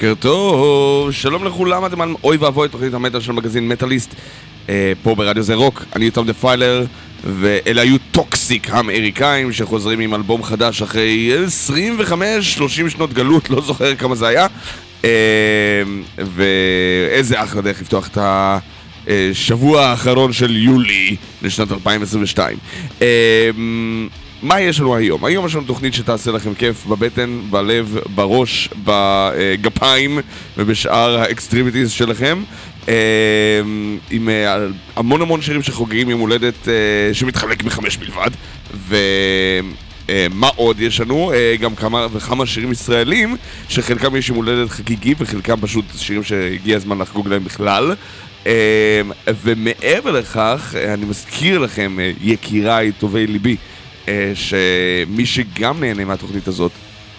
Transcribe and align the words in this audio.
בוקר 0.00 0.14
טוב, 0.20 1.12
שלום 1.12 1.44
לכולם, 1.44 1.86
אתם 1.86 2.00
על 2.00 2.14
אוי 2.24 2.36
ואבוי, 2.36 2.68
תוכנית 2.68 2.94
המטאל 2.94 3.20
של 3.20 3.32
מגזין 3.32 3.68
מטאליסט 3.68 4.14
אה, 4.68 4.92
פה 5.02 5.14
ברדיו 5.14 5.42
זה 5.42 5.54
רוק, 5.54 5.84
אני 5.96 6.04
יותם 6.04 6.26
the 6.26 6.32
failure 6.32 6.84
ואלה 7.24 7.82
היו 7.82 7.96
Toxik 8.10 8.70
האמריקאים 8.70 9.52
שחוזרים 9.52 10.00
עם 10.00 10.14
אלבום 10.14 10.42
חדש 10.42 10.82
אחרי 10.82 11.32
25-30 12.58 12.90
שנות 12.90 13.12
גלות, 13.12 13.50
לא 13.50 13.60
זוכר 13.60 13.94
כמה 13.94 14.14
זה 14.14 14.26
היה. 14.26 14.46
אה, 15.04 15.10
ואיזה 16.18 17.42
אחלה 17.42 17.62
דרך 17.62 17.80
לפתוח 17.80 18.08
את 18.08 18.18
השבוע 19.06 19.82
האחרון 19.82 20.32
של 20.32 20.56
יולי 20.56 21.16
לשנת 21.42 21.72
2022 21.72 22.58
אה, 23.02 23.50
מה 24.42 24.60
יש 24.60 24.80
לנו 24.80 24.96
היום? 24.96 25.24
היום 25.24 25.46
יש 25.46 25.54
לנו 25.54 25.64
תוכנית 25.64 25.94
שתעשה 25.94 26.30
לכם 26.30 26.54
כיף 26.54 26.86
בבטן, 26.86 27.40
בלב, 27.50 27.98
בראש, 28.14 28.68
בגפיים 28.84 30.18
ובשאר 30.56 31.18
ה 31.18 31.24
extremities 31.24 31.90
שלכם 31.90 32.42
אה, 32.88 33.60
עם 34.10 34.28
אה, 34.28 34.66
המון 34.96 35.22
המון 35.22 35.42
שירים 35.42 35.62
שחוגגים 35.62 36.10
יום 36.10 36.20
הולדת 36.20 36.68
אה, 36.68 36.74
שמתחלק 37.12 37.62
בחמש 37.62 37.96
בלבד 37.96 38.30
ומה 38.88 40.48
עוד 40.56 40.80
יש 40.80 41.00
לנו? 41.00 41.32
גם 41.60 41.74
כמה 41.74 42.06
וכמה 42.12 42.46
שירים 42.46 42.72
ישראלים 42.72 43.36
שחלקם 43.68 44.16
יש 44.16 44.28
יום 44.28 44.36
הולדת 44.36 44.70
חגיגי 44.70 45.14
וחלקם 45.18 45.60
פשוט 45.60 45.84
שירים 45.96 46.24
שהגיע 46.24 46.76
הזמן 46.76 46.98
לחגוג 46.98 47.28
להם 47.28 47.44
בכלל 47.44 47.94
ומעבר 49.42 50.10
לכך, 50.10 50.74
אני 50.94 51.04
מזכיר 51.04 51.58
לכם, 51.58 51.96
יקיריי, 52.20 52.92
טובי 52.98 53.26
לבי 53.26 53.56
שמי 54.34 55.26
שגם 55.26 55.80
נהנה 55.80 56.04
מהתוכנית 56.04 56.48
הזאת, 56.48 56.72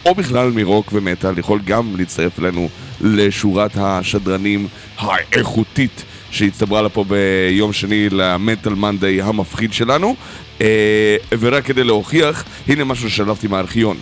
או 0.05 0.15
בכלל 0.15 0.51
מרוק 0.51 0.89
ומטאל, 0.93 1.39
יכול 1.39 1.59
גם 1.65 1.95
להצטרף 1.97 2.39
אלינו 2.39 2.69
לשורת 3.01 3.71
השדרנים 3.75 4.67
האיכותית 4.97 6.03
שהצטברה 6.31 6.81
לה 6.81 6.89
פה 6.89 7.03
ביום 7.03 7.73
שני 7.73 8.09
למטאל 8.09 8.73
מנדי 8.73 9.21
המפחיד 9.21 9.73
שלנו. 9.73 10.15
אה, 10.61 11.15
ורק 11.39 11.65
כדי 11.65 11.83
להוכיח, 11.83 12.43
הנה 12.67 12.83
משהו 12.83 13.09
ששלבתי 13.09 13.47
מהארכיון. 13.47 13.97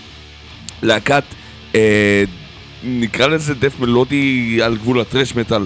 להקת, 0.82 1.24
אה, 1.76 2.24
נקרא 2.84 3.28
לזה 3.28 3.54
דף 3.54 3.80
מלודי 3.80 4.60
על 4.64 4.78
גבול 4.78 5.00
הטרש 5.00 5.36
מטאל. 5.36 5.62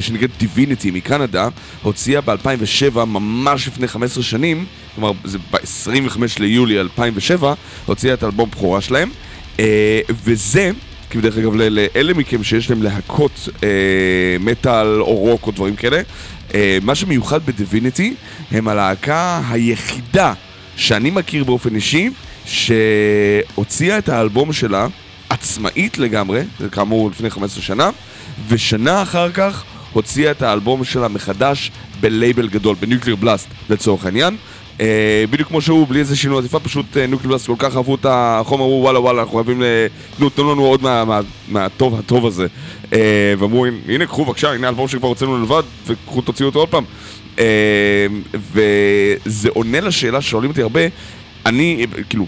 שנקראת 0.00 0.30
דיביניטי 0.38 0.90
מקנדה, 0.90 1.48
הוציאה 1.82 2.20
ב-2007, 2.20 3.04
ממש 3.04 3.68
לפני 3.68 3.88
15 3.88 4.22
שנים, 4.22 4.64
כלומר 4.94 5.12
זה 5.24 5.38
ב-25 5.50 6.18
ליולי 6.38 6.80
2007, 6.80 7.54
הוציאה 7.86 8.14
את 8.14 8.24
אלבום 8.24 8.50
בכורה 8.50 8.80
שלהם, 8.80 9.10
אה, 9.60 10.00
וזה, 10.24 10.70
כי 11.10 11.18
בדרך 11.18 11.38
אגב 11.38 11.54
לאלה 11.54 12.14
מכם 12.14 12.42
שיש 12.42 12.70
להם 12.70 12.82
להקות 12.82 13.48
אה, 13.62 13.68
מטאל 14.40 15.00
או 15.00 15.14
רוק 15.14 15.46
או 15.46 15.52
דברים 15.52 15.76
כאלה, 15.76 16.00
אה, 16.54 16.78
מה 16.82 16.94
שמיוחד 16.94 17.46
בדיביניטי 17.46 18.14
הם 18.50 18.68
הלהקה 18.68 19.42
היחידה 19.50 20.32
שאני 20.76 21.10
מכיר 21.10 21.44
באופן 21.44 21.74
אישי 21.74 22.10
שהוציאה 22.46 23.98
את 23.98 24.08
האלבום 24.08 24.52
שלה 24.52 24.86
עצמאית 25.30 25.98
לגמרי, 25.98 26.42
זה 26.58 26.68
כאמור 26.68 27.10
לפני 27.10 27.30
15 27.30 27.62
שנה, 27.62 27.90
ושנה 28.48 29.02
אחר 29.02 29.30
כך 29.30 29.64
הוציאה 29.92 30.30
את 30.30 30.42
האלבום 30.42 30.84
שלה 30.84 31.08
מחדש 31.08 31.70
בלייבל 32.00 32.48
גדול, 32.48 32.76
ב 32.80 32.85
Nuclear 32.85 33.16
Blast 33.16 33.48
לצורך 33.70 34.04
העניין. 34.04 34.36
אה, 34.80 35.24
בדיוק 35.30 35.48
כמו 35.48 35.60
שהוא, 35.60 35.86
בלי 35.86 36.00
איזה 36.00 36.16
שינוי 36.16 36.38
עטיפה, 36.38 36.60
פשוט 36.60 36.96
אה, 36.96 37.06
Nuclear 37.06 37.28
Blast 37.30 37.46
כל 37.46 37.54
כך 37.58 37.76
אהבו 37.76 37.94
את 37.94 38.06
החומר, 38.08 38.64
אמרו 38.64 38.80
וואלה 38.82 39.00
וואלה, 39.00 39.22
אנחנו 39.22 39.34
חייבים, 39.34 39.62
תנו, 40.16 40.30
תנו 40.30 40.52
לנו 40.52 40.64
עוד 40.64 40.82
מה, 40.82 41.04
מה, 41.04 41.20
מהטוב 41.48 41.98
הטוב 41.98 42.26
הזה. 42.26 42.46
אה, 42.92 43.34
ואמרו, 43.38 43.66
הנה 43.88 44.06
קחו 44.06 44.24
בבקשה, 44.24 44.52
הנה 44.52 44.66
האלבום 44.66 44.88
שכבר 44.88 45.08
הוצאנו 45.08 45.42
לבד, 45.42 45.62
וקחו 45.86 46.20
תוציאו 46.20 46.48
אותו 46.48 46.58
עוד 46.58 46.68
פעם. 46.68 46.84
אה, 47.38 48.06
וזה 48.34 49.48
עונה 49.54 49.80
לשאלה 49.80 50.20
ששואלים 50.20 50.50
אותי 50.50 50.62
הרבה, 50.62 50.80
אני, 51.48 51.86
כאילו, 52.08 52.26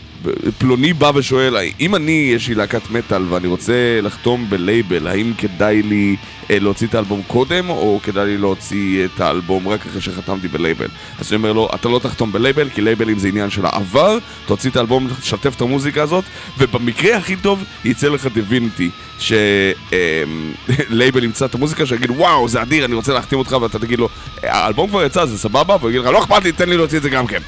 פלוני 0.58 0.92
בא 0.92 1.12
ושואל, 1.14 1.56
אם 1.80 1.94
אני, 1.94 2.30
יש 2.34 2.48
לי 2.48 2.54
להקת 2.54 2.90
מטאל 2.90 3.22
ואני 3.28 3.46
רוצה 3.46 4.00
לחתום 4.02 4.50
בלייבל, 4.50 5.06
האם 5.06 5.32
כדאי 5.38 5.82
לי 5.82 6.16
אה, 6.50 6.58
להוציא 6.58 6.86
את 6.86 6.94
האלבום 6.94 7.22
קודם, 7.26 7.70
או 7.70 8.00
כדאי 8.02 8.26
לי 8.26 8.38
להוציא 8.38 9.04
את 9.04 9.20
האלבום 9.20 9.68
רק 9.68 9.86
אחרי 9.86 10.00
שחתמתי 10.00 10.48
בלייבל? 10.48 10.88
אז 11.18 11.32
אני 11.32 11.36
אומר 11.36 11.52
לו, 11.52 11.68
אתה 11.74 11.88
לא 11.88 11.98
תחתום 11.98 12.32
בלייבל, 12.32 12.68
כי 12.68 12.80
לייבלים 12.80 13.18
זה 13.18 13.28
עניין 13.28 13.50
של 13.50 13.66
העבר, 13.66 14.18
תוציא 14.46 14.70
את 14.70 14.76
האלבום, 14.76 15.08
תשתף 15.20 15.56
את 15.56 15.60
המוזיקה 15.60 16.02
הזאת, 16.02 16.24
ובמקרה 16.58 17.16
הכי 17.16 17.36
טוב, 17.36 17.64
יצא 17.84 18.08
לך 18.08 18.26
דיביניטי, 18.26 18.90
שלייבל 19.18 21.24
ימצא 21.28 21.44
את 21.44 21.54
המוזיקה, 21.54 21.86
שיגיד, 21.86 22.10
וואו, 22.10 22.48
זה 22.48 22.62
אדיר, 22.62 22.84
אני 22.84 22.94
רוצה 22.94 23.12
להחתים 23.12 23.38
אותך, 23.38 23.56
ואתה 23.62 23.78
תגיד 23.78 23.98
לו, 23.98 24.08
האלבום 24.42 24.88
כבר 24.88 25.04
יצא, 25.04 25.26
זה 25.26 25.38
סבבה? 25.38 25.76
והוא 25.80 25.90
יגיד 25.90 26.00
לך, 26.00 26.06
לא 26.06 26.18
אכפת 26.18 26.44
לי, 26.44 26.52
תן 26.52 26.68
לי 26.68 26.76
להוציא 26.76 26.98
את 26.98 27.02
זה 27.02 27.10
גם 27.10 27.26
כן. 27.26 27.40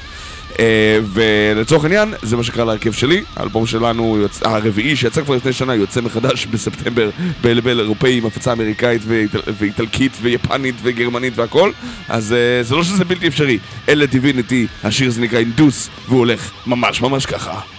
אה, 0.59 0.99
ולצורך 1.13 1.83
העניין, 1.83 2.13
זה 2.21 2.37
מה 2.37 2.43
שקרה 2.43 2.65
להרכב 2.65 2.91
שלי, 2.91 3.23
האלבום 3.35 3.65
שלנו, 3.65 4.17
הרביעי 4.41 4.95
שיצא 4.95 5.21
כבר 5.23 5.35
לפני 5.35 5.53
שנה, 5.53 5.75
יוצא 5.75 6.01
מחדש 6.01 6.45
בספטמבר 6.51 7.09
בלבל 7.41 7.79
אירופאי 7.79 8.17
עם 8.17 8.25
הפצה 8.25 8.51
אמריקאית 8.51 9.01
ואיטלקית 9.59 10.11
ויפנית 10.21 10.75
וגרמנית 10.83 11.33
והכל, 11.37 11.71
אז 12.09 12.33
אה, 12.33 12.63
זה 12.63 12.75
לא 12.75 12.83
שזה 12.83 13.05
בלתי 13.05 13.27
אפשרי. 13.27 13.59
אלה 13.89 14.05
דיוויניטי, 14.05 14.67
השיר 14.83 15.09
זה 15.09 15.21
נקרא 15.21 15.39
אינדוס, 15.39 15.89
והוא 16.07 16.19
הולך 16.19 16.51
ממש 16.67 17.01
ממש 17.01 17.25
ככה. 17.25 17.72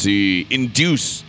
Divinity 0.00 0.52
Induce, 0.52 1.22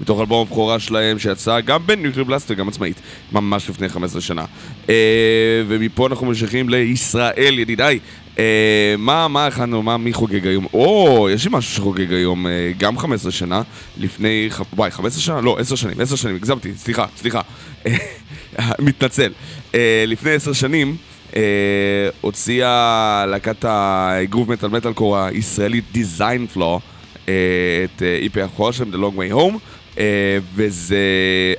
מתוך 0.00 0.20
אלבום 0.20 0.46
הבכורה 0.46 0.78
שלהם 0.78 1.18
שיצא 1.18 1.60
גם 1.60 1.86
בניוקלר 1.86 2.24
בלאסט 2.24 2.50
וגם 2.50 2.68
עצמאית, 2.68 3.00
ממש 3.32 3.70
לפני 3.70 3.88
15 3.88 4.20
שנה. 4.20 4.44
אה, 4.88 5.62
ומפה 5.68 6.06
אנחנו 6.06 6.26
ממשיכים 6.26 6.68
לישראל, 6.68 7.58
ידידיי. 7.58 7.98
אה, 8.38 8.94
מה, 8.98 9.28
מה 9.28 9.46
הכנו, 9.46 9.82
מה, 9.82 9.96
מי 9.96 10.12
חוגג 10.12 10.46
היום? 10.46 10.66
או, 10.74 11.28
יש 11.30 11.44
לי 11.44 11.50
משהו 11.52 11.74
שחוגג 11.74 12.12
היום, 12.12 12.46
אה, 12.46 12.72
גם 12.78 12.98
15 12.98 13.32
שנה, 13.32 13.62
לפני, 13.98 14.48
וואי, 14.76 14.90
15 14.90 15.20
שנה? 15.20 15.40
לא, 15.40 15.56
10 15.60 15.76
שנים, 15.76 16.00
10 16.00 16.16
שנים, 16.16 16.36
הגזמתי, 16.36 16.72
סליחה, 16.76 17.06
סליחה. 17.16 17.40
מתנצל. 18.78 19.32
אה, 19.74 20.04
לפני 20.06 20.30
10 20.30 20.52
שנים, 20.52 20.96
אה, 21.36 21.42
הוציאה 22.20 23.24
להקת 23.28 23.64
הגרוב 23.68 24.52
מטאל 24.52 24.68
מטאל 24.68 24.92
קור 24.92 25.18
הישראלית 25.18 25.84
דיזיין 25.92 26.46
פלו 26.46 26.74
אה, 26.74 26.99
את 27.84 28.02
אה, 28.02 28.18
איפי 28.22 28.42
הבכורה 28.42 28.72
שלהם, 28.72 28.94
The 28.94 28.96
Long 28.96 29.16
Way 29.18 29.34
Home. 29.34 29.58
אה, 29.98 30.38
וזה, 30.54 30.96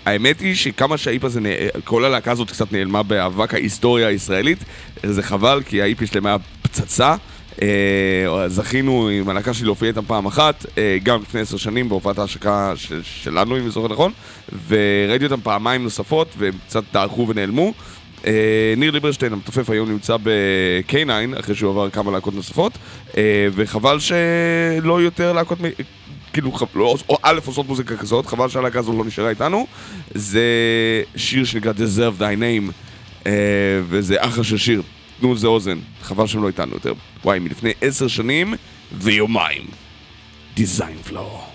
האמת 0.06 0.40
היא 0.40 0.56
שכמה 0.56 0.98
שהאיפ 0.98 1.24
הזה, 1.24 1.40
כל 1.84 2.06
הלהקה 2.06 2.32
הזאת 2.32 2.51
קצת 2.51 2.72
נעלמה 2.72 3.04
באבק 3.04 3.54
ההיסטוריה 3.54 4.08
הישראלית, 4.08 4.58
זה 5.04 5.24
חבל 5.24 5.62
כי 5.66 5.82
האיפי 5.82 6.08
שלהם 6.08 6.25
היה 6.25 6.38
פצצה. 6.62 7.16
אה, 7.62 8.48
זכינו 8.48 9.10
עם 9.10 9.30
הלהקה 9.30 9.54
שלי 9.54 9.66
להופיע 9.66 9.88
איתם 9.88 10.06
פעם 10.08 10.25
אחת, 10.25 10.66
אה, 10.78 10.98
גם 11.04 11.22
לפני 11.22 11.42
עשר 11.42 11.58
שנים 11.58 11.90
בהופעת 11.90 12.20
ההשקה 12.20 12.74
של, 12.75 13.01
שלנו, 13.04 13.58
אם 13.58 13.62
אני 13.62 13.70
זוכר 13.70 13.88
נכון, 13.88 14.12
וראיתי 14.68 15.25
אותם 15.25 15.42
פעמיים 15.42 15.84
נוספות, 15.84 16.28
והם 16.38 16.54
קצת 16.68 16.84
דעכו 16.94 17.28
ונעלמו. 17.28 17.74
אה, 18.25 18.32
ניר 18.78 18.92
ליברשטיין, 18.92 19.34
המתופף 19.34 19.70
היום 19.70 19.90
נמצא 19.92 20.18
ב-K9, 20.24 21.40
אחרי 21.40 21.56
שהוא 21.56 21.72
עבר 21.72 21.90
כמה 21.90 22.12
להקות 22.12 22.34
נוספות, 22.36 22.78
אה, 23.18 23.22
וחבל 23.54 23.98
שלא 24.00 25.01
יותר 25.01 25.34
להקות, 25.34 25.62
מ- 25.62 25.84
כאילו, 26.34 26.51
ח- 26.51 26.63
לא, 26.75 26.96
או 27.10 27.18
א' 27.24 27.40
עושות 27.46 27.68
מוזיקה 27.68 27.98
כזאת, 27.98 28.25
חבל 28.25 28.50
שהלהקה 28.50 28.80
הזו 28.80 28.94
לא 28.98 29.06
נשארה 29.06 29.30
איתנו. 29.30 29.68
זה 30.16 30.44
שיר 31.16 31.46
שנקרא 31.46 31.72
Deserve 31.72 32.20
Thy 32.22 32.40
Name, 32.40 32.72
אה, 33.28 33.32
וזה 33.90 34.16
אחלה 34.20 34.44
של 34.44 34.58
שיר, 34.58 34.82
תנו 35.20 35.34
לזה 35.34 35.48
אוזן, 35.48 35.78
חבל 36.01 36.28
שהם 36.28 36.42
לא 36.44 36.48
איתנו 36.48 36.74
יותר. 36.74 36.94
וואי, 37.25 37.40
מלפני 37.40 37.72
עשר 37.82 38.08
שנים 38.08 38.54
ויומיים. 38.92 39.63
Design 40.58 41.10
Flow. 41.12 41.50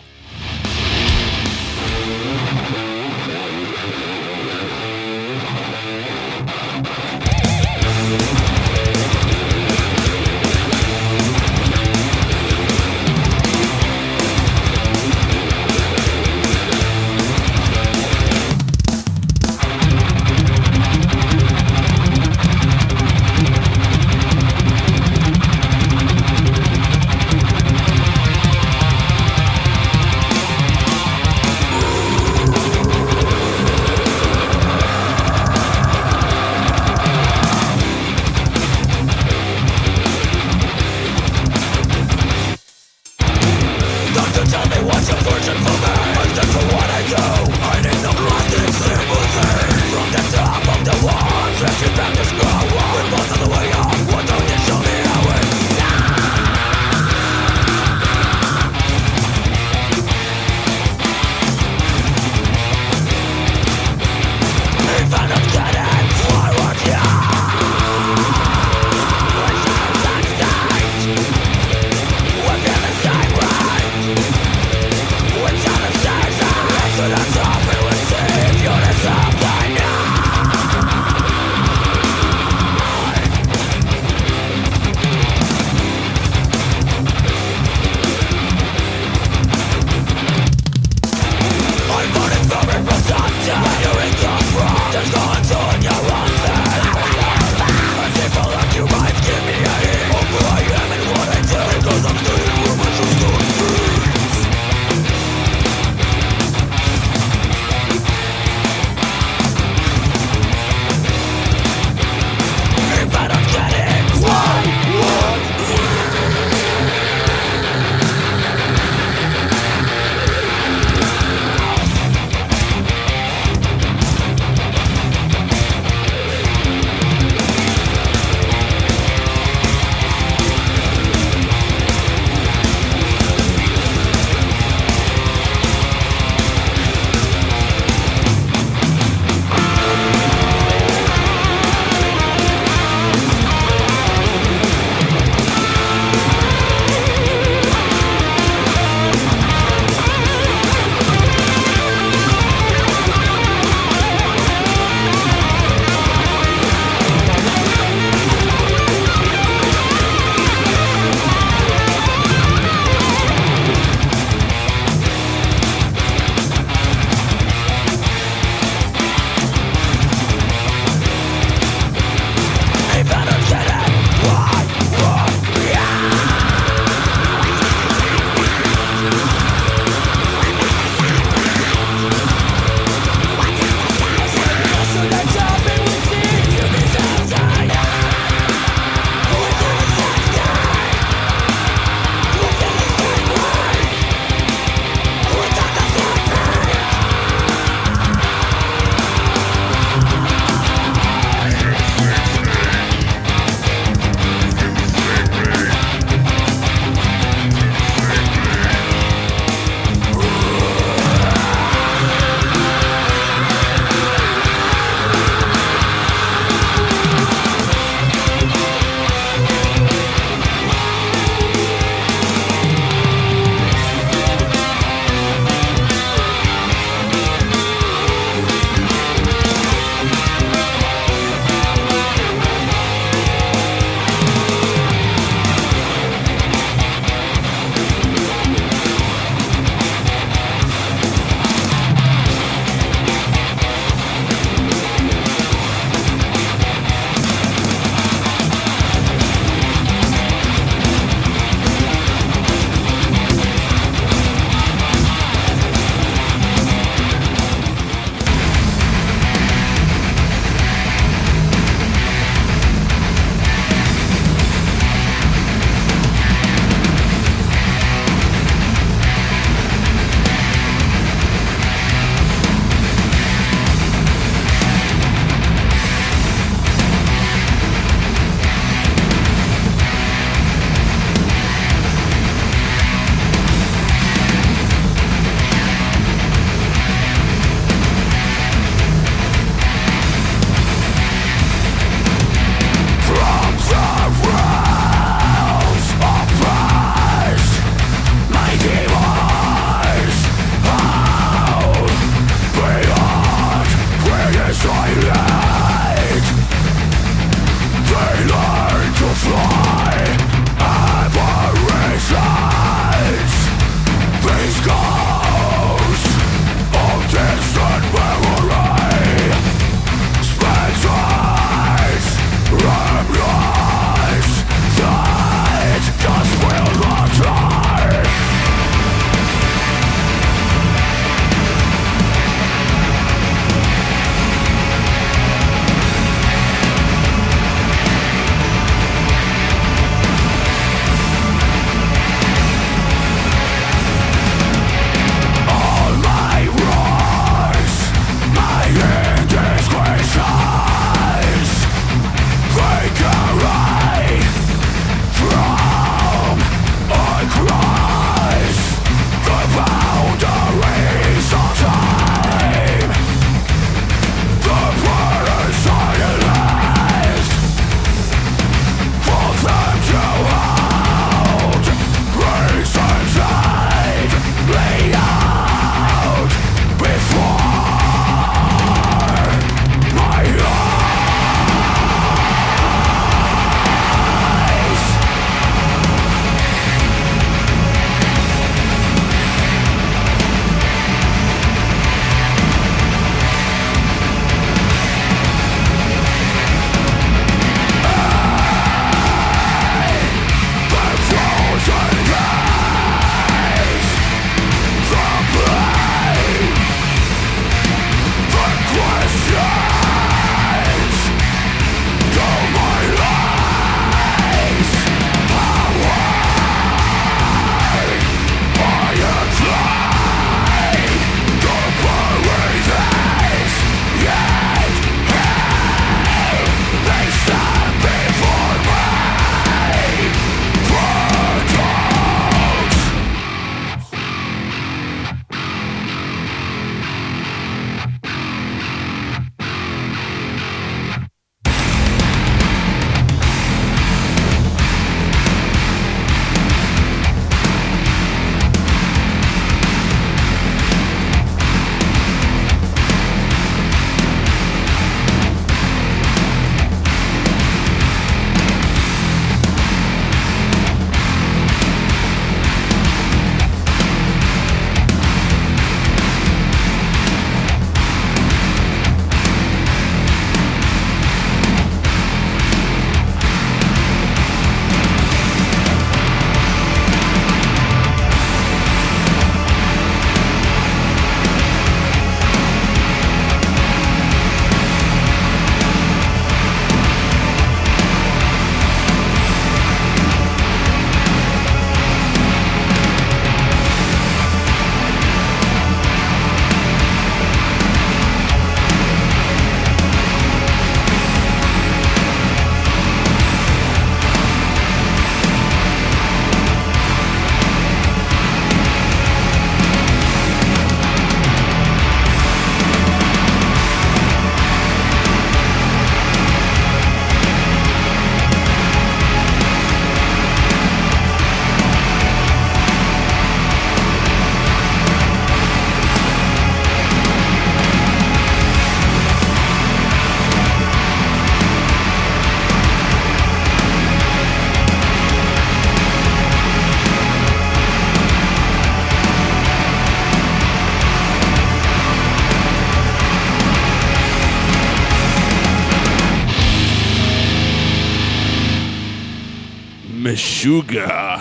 משוגע. 550.47 551.17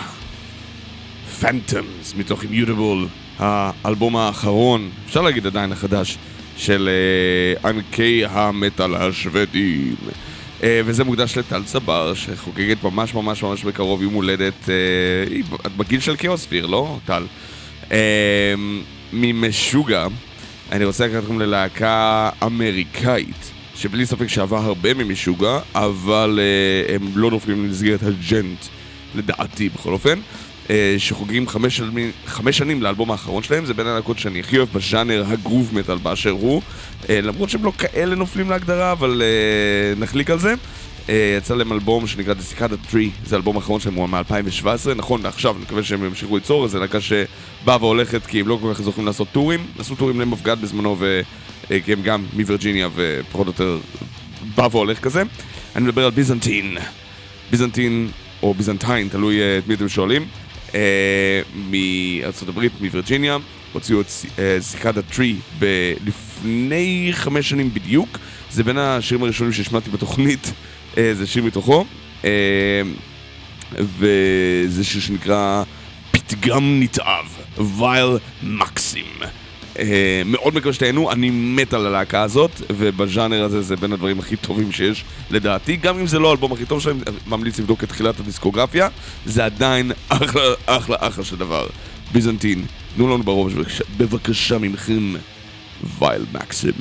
פנטומס 1.40 2.14
מתוך 2.16 2.42
אימיוטבול, 2.42 3.06
האלבום 3.38 4.16
האחרון, 4.16 4.90
אפשר 5.06 5.22
להגיד 5.22 5.46
עדיין 5.46 5.72
החדש, 5.72 6.18
של 6.56 6.88
uh, 7.62 7.66
ענקי 7.66 8.22
המטאל 8.30 8.94
השוודים. 8.94 9.94
Uh, 10.60 10.64
וזה 10.84 11.04
מוקדש 11.04 11.38
לטל 11.38 11.64
צבר, 11.64 12.14
שחוגגת 12.14 12.82
ממש 12.82 13.14
ממש 13.14 13.42
ממש 13.42 13.64
בקרוב 13.64 14.02
יום 14.02 14.14
הולדת, 14.14 14.64
uh, 14.64 14.68
היא 15.30 15.44
בגיל 15.76 16.00
של 16.00 16.16
כאוספיר, 16.16 16.66
לא, 16.66 16.98
טל? 17.04 17.26
Uh, 17.82 17.92
ממשוגע, 19.12 20.06
אני 20.72 20.84
רוצה 20.84 21.06
לקחת 21.06 21.22
אתכם 21.22 21.38
ללהקה 21.38 22.30
אמריקאית, 22.42 23.50
שבלי 23.76 24.06
ספק 24.06 24.26
שעבר 24.26 24.58
הרבה 24.58 24.94
ממשוגע, 24.94 25.58
אבל 25.74 26.38
uh, 26.88 26.92
הם 26.92 27.08
לא 27.14 27.30
נופלים 27.30 27.64
למסגרת 27.64 28.02
הג'נט, 28.02 28.58
לדעתי 29.16 29.68
בכל 29.68 29.92
אופן. 29.92 30.18
אה, 30.70 30.94
שחוגגים 30.98 31.48
חמש, 31.48 31.80
חמש 32.26 32.58
שנים 32.58 32.82
לאלבום 32.82 33.10
האחרון 33.10 33.42
שלהם, 33.42 33.66
זה 33.66 33.74
בין 33.74 33.86
הלהקות 33.86 34.18
שאני 34.18 34.40
הכי 34.40 34.58
אוהב 34.58 34.68
בז'אנר 34.72 35.24
הגרוב 35.28 35.70
מטאל 35.74 35.98
באשר 35.98 36.30
הוא. 36.30 36.62
אה, 37.08 37.20
למרות 37.20 37.50
שהם 37.50 37.64
לא 37.64 37.72
כאלה 37.78 38.14
נופלים 38.14 38.50
להגדרה, 38.50 38.92
אבל 38.92 39.22
אה, 39.22 40.00
נחליק 40.00 40.30
על 40.30 40.38
זה. 40.38 40.54
יצא 41.38 41.54
להם 41.54 41.72
אלבום 41.72 42.06
שנקרא 42.06 42.34
The 42.34 42.54
Cicada 42.54 42.92
Tree, 42.92 43.26
זה 43.26 43.36
האלבום 43.36 43.56
האחרון 43.56 43.80
שלהם 43.80 43.94
הוא 43.94 44.08
מ-2017, 44.08 44.94
נכון 44.96 45.22
לעכשיו, 45.22 45.56
אני 45.56 45.62
מקווה 45.62 45.82
שהם 45.82 46.04
ימשיכו 46.04 46.36
ליצור, 46.36 46.68
זו 46.68 46.78
להקה 46.78 46.98
שבאה 47.00 47.76
והולכת 47.80 48.26
כי 48.26 48.40
הם 48.40 48.48
לא 48.48 48.58
כל 48.62 48.74
כך 48.74 48.82
זוכרים 48.82 49.06
לעשות 49.06 49.28
טורים, 49.32 49.66
עשו 49.78 49.94
טורים 49.94 50.18
להם 50.18 50.32
אבגד 50.32 50.56
בזמנו, 50.60 50.96
כי 51.84 51.92
הם 51.92 52.02
גם 52.02 52.24
מווירג'יניה 52.32 52.88
ופחות 52.94 53.46
או 53.46 53.52
יותר 53.52 53.78
בא 54.54 54.68
והולך 54.70 54.98
כזה. 54.98 55.22
אני 55.76 55.84
מדבר 55.84 56.04
על 56.04 56.10
ביזנטין, 56.10 56.76
ביזנטין 57.50 58.08
או 58.42 58.54
ביזנטיין, 58.54 59.08
תלוי 59.08 59.38
את 59.58 59.68
מי 59.68 59.74
אתם 59.74 59.88
שואלים. 59.88 60.26
אה, 60.74 61.40
מארצות 61.70 62.48
הברית, 62.48 62.72
מווירג'יניה, 62.80 63.36
הוציאו 63.72 64.00
את 64.00 64.06
סיקדה 64.60 65.02
טרי 65.02 65.36
לפני 66.06 67.08
חמש 67.12 67.48
שנים 67.48 67.74
בדיוק, 67.74 68.18
זה 68.50 68.64
בין 68.64 68.78
השירים 68.78 69.24
הראשונים 69.24 69.52
שהשמעתי 69.52 69.90
בתוכנית, 69.90 70.52
אה, 70.98 71.14
זה 71.14 71.26
שיר 71.26 71.44
מתוכו, 71.44 71.84
אה, 72.24 72.30
וזה 73.72 74.84
שיר 74.84 75.00
שנקרא 75.00 75.62
פתגם 76.10 76.80
נתעב, 76.80 77.26
וייל 77.78 78.08
מקסים. 78.42 79.06
אה, 79.78 80.22
מאוד 80.26 80.54
מקווה 80.54 80.72
שתהנו, 80.72 81.12
אני 81.12 81.30
מת 81.30 81.74
על 81.74 81.86
הלהקה 81.86 82.22
הזאת, 82.22 82.50
ובז'אנר 82.70 83.44
הזה 83.44 83.62
זה 83.62 83.76
בין 83.76 83.92
הדברים 83.92 84.18
הכי 84.18 84.36
טובים 84.36 84.72
שיש 84.72 85.04
לדעתי. 85.30 85.76
גם 85.76 85.98
אם 85.98 86.06
זה 86.06 86.18
לא 86.18 86.28
האלבום 86.28 86.52
הכי 86.52 86.64
טוב 86.64 86.80
שלהם, 86.80 87.00
ממליץ 87.26 87.58
לבדוק 87.58 87.84
את 87.84 87.88
תחילת 87.88 88.20
הדיסקוגרפיה, 88.20 88.88
זה 89.26 89.44
עדיין 89.44 89.92
אחלה, 90.08 90.42
אחלה, 90.66 90.96
אחלה 91.00 91.24
של 91.24 91.36
דבר. 91.36 91.66
ביזנטין, 92.12 92.64
תנו 92.96 93.08
לנו 93.08 93.22
בראש 93.22 93.52
בבקשה, 93.52 93.84
בבקשה 93.96 94.58
ממכם, 94.58 95.14
וייל 95.98 96.24
מקסים. 96.32 96.72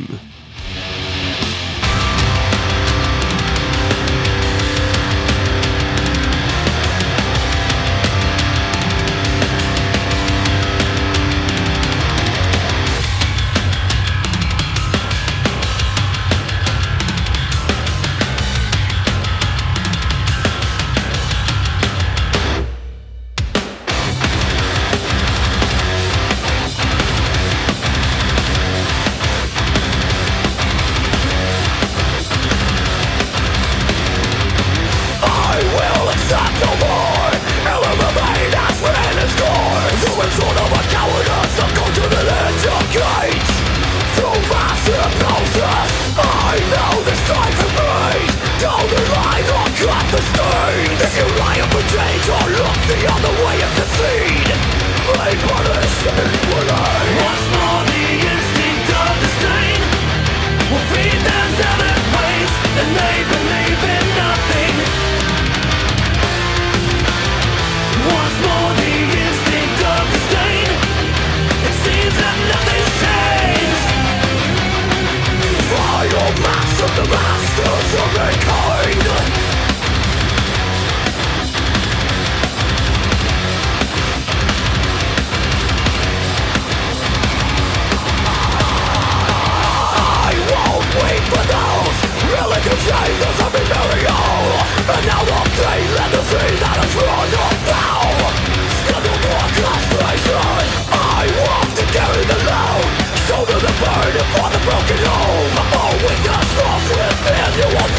Weakness 106.05 106.49
from 106.53 106.81
within 106.93 107.49
you 107.57 107.65
will 107.65 107.91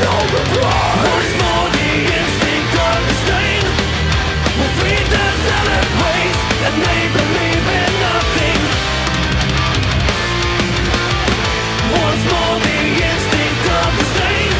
no 0.00 0.16
reply 0.32 0.96
Once 1.12 1.32
more 1.36 1.68
the 1.76 1.92
instinct 2.08 2.72
of 2.80 2.96
disdain 3.04 3.64
Will 4.56 4.72
feed 4.80 5.06
the 5.12 5.26
zealot 5.44 5.88
ways 6.00 6.36
they 6.72 7.02
believe 7.20 7.64
in 7.68 7.90
nothing 8.00 8.60
Once 12.00 12.22
more 12.32 12.56
the 12.64 12.80
instinct 13.04 13.64
of 13.76 13.88
disdain 14.00 14.52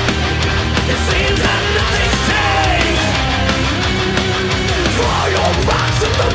It 0.92 1.00
seems 1.08 1.40
that 1.40 1.62
nothing's 1.72 2.20
changed 2.28 3.08
the 6.20 6.30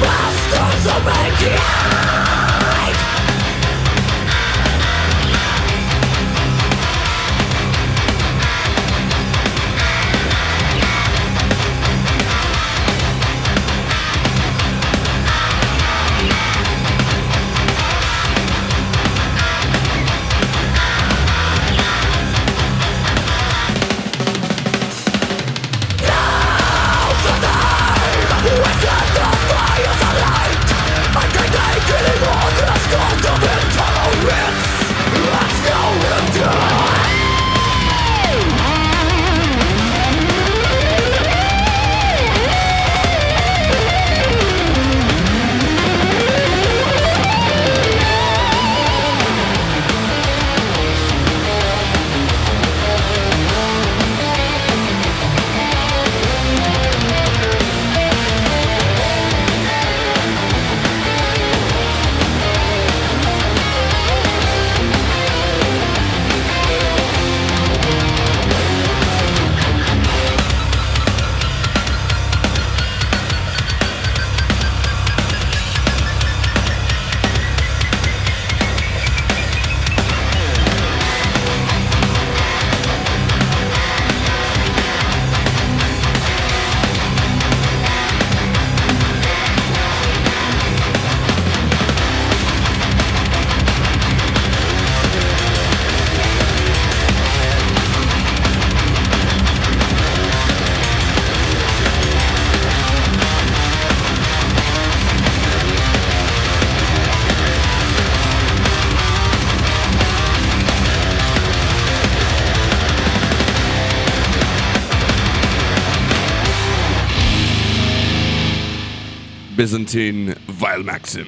בזנטין 119.56 120.30
וייל 120.60 120.82
מקסים 120.82 121.26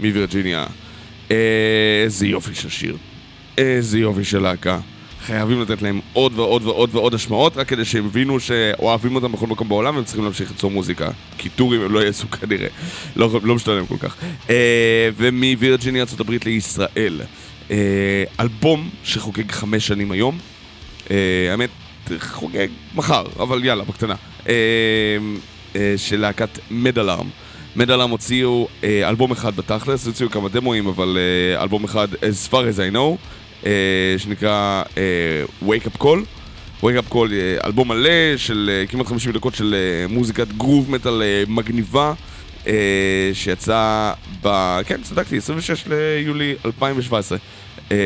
מווירג'יניה. 0.00 0.66
איזה 1.30 2.26
יופי 2.26 2.54
של 2.54 2.68
שיר. 2.68 2.96
איזה 3.58 3.98
יופי 3.98 4.24
של 4.24 4.38
להקה. 4.38 4.78
חייבים 5.26 5.62
לתת 5.62 5.82
להם 5.82 6.00
עוד 6.12 6.38
ועוד 6.38 6.66
ועוד 6.66 6.90
ועוד 6.92 7.14
השמעות, 7.14 7.56
רק 7.56 7.68
כדי 7.68 7.84
שהם 7.84 8.06
יבינו 8.06 8.40
שאוהבים 8.40 9.14
אותם 9.14 9.32
בכל 9.32 9.46
מקום 9.46 9.68
בעולם 9.68 9.94
והם 9.96 10.04
צריכים 10.04 10.24
להמשיך 10.24 10.50
ליצור 10.50 10.70
מוזיקה. 10.70 11.10
כי 11.38 11.48
טורים 11.48 11.80
הם 11.80 11.92
לא 11.92 11.98
יעשו 12.04 12.30
כנראה, 12.30 12.68
לא, 13.16 13.40
לא 13.42 13.54
משתלם 13.54 13.86
כל 13.86 13.96
כך. 14.00 14.16
אה, 14.50 15.08
ומווירג'יניה 15.16 16.04
ארה"ב 16.18 16.32
לישראל. 16.44 17.20
אה, 17.70 18.24
אלבום 18.40 18.90
שחוגג 19.04 19.52
חמש 19.52 19.86
שנים 19.86 20.12
היום. 20.12 20.38
אה, 21.10 21.16
האמת, 21.50 21.70
חוגג 22.18 22.68
מחר, 22.94 23.24
אבל 23.38 23.64
יאללה, 23.64 23.84
בקטנה. 23.84 24.14
אה, 24.48 24.54
אה, 25.76 25.94
של 25.96 26.20
להקת 26.20 26.58
מדלארם. 26.70 27.28
מדלארם 27.76 28.10
הוציאו 28.10 28.68
אה, 28.84 29.08
אלבום 29.08 29.30
אחד 29.32 29.56
בתכלס, 29.56 30.06
הוציאו 30.06 30.30
כמה 30.30 30.48
דמואים, 30.48 30.86
אבל 30.86 31.18
אה, 31.18 31.62
אלבום 31.62 31.84
אחד, 31.84 32.08
as 32.14 32.50
far 32.50 32.52
as 32.52 32.78
I 32.78 32.94
know. 32.94 33.16
אה, 33.66 34.14
שנקרא 34.18 34.82
אה, 34.98 35.68
Wake 35.68 35.86
Up 35.86 36.02
Call. 36.02 36.18
Wake 36.82 37.08
Up 37.08 37.12
Call, 37.12 37.32
אה, 37.32 37.56
אלבום 37.66 37.88
מלא 37.88 38.36
של 38.36 38.70
אה, 38.72 38.86
כמעט 38.86 39.06
50 39.06 39.32
דקות 39.32 39.54
של 39.54 39.74
אה, 39.74 40.14
מוזיקת 40.14 40.48
גרוב 40.48 40.90
מטאל 40.90 41.22
אה, 41.22 41.42
מגניבה, 41.48 42.12
אה, 42.66 43.30
שיצא 43.32 44.12
ב... 44.42 44.78
כן, 44.86 45.02
צדקתי, 45.02 45.36
26 45.36 45.84
ליולי 45.86 46.54
2017. 46.64 47.38
אה, 47.92 47.96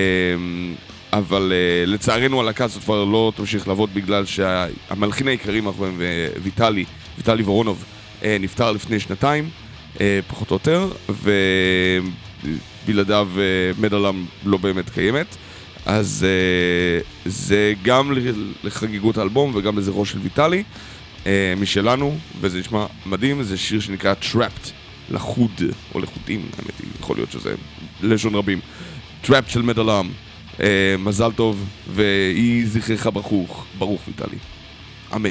אבל 1.13 1.53
uh, 1.53 1.91
לצערנו 1.91 2.41
הלהקה 2.41 2.65
הזאת 2.65 2.83
כבר 2.83 3.05
לא 3.05 3.33
תמשיך 3.37 3.69
לעבוד 3.69 3.95
בגלל 3.95 4.27
שהמלחין 4.27 5.29
העיקרי 5.29 5.61
מאחוריהם, 5.61 6.01
ויטלי, 6.43 6.85
ויטלי 7.17 7.43
וורונוב, 7.43 7.85
נפטר 8.41 8.73
לפני 8.73 9.01
שנתיים, 9.01 9.51
uh, 9.95 9.99
פחות 10.29 10.51
או 10.51 10.55
יותר, 10.57 10.89
ובלעדיו 12.87 13.29
uh, 13.35 13.81
מדלם 13.81 14.25
לא 14.45 14.59
באמת 14.59 14.91
קיימת. 14.91 15.37
אז 15.87 16.27
זה 17.27 17.75
גם 17.83 18.13
לחגיגות 18.65 19.19
האלבום 19.19 19.53
וגם 19.55 19.79
לזכרו 19.79 20.07
של 20.07 20.19
ויטלי, 20.19 20.63
משלנו, 21.57 22.19
וזה 22.41 22.61
נשמע 22.61 22.87
מדהים, 23.07 23.43
זה 23.43 23.59
שיר 23.59 23.81
שנקרא 23.81 24.15
Trapped, 24.33 24.71
לחוד, 25.11 25.63
או 25.95 26.01
לחודים, 26.01 26.41
האמת 26.59 26.81
היא, 26.81 26.89
יכול 27.01 27.17
להיות 27.17 27.33
שזה 27.33 27.55
לשון 28.03 28.35
רבים. 28.35 28.61
Trapped 29.25 29.49
של 29.49 29.63
מדלם. 29.63 30.09
מזל 30.99 31.33
טוב, 31.33 31.65
ויהי 31.95 32.67
זכרך 32.67 33.07
ברוך, 33.07 33.65
ברוך 33.79 34.03
ויטלי. 34.09 34.39
אמן. 35.15 35.31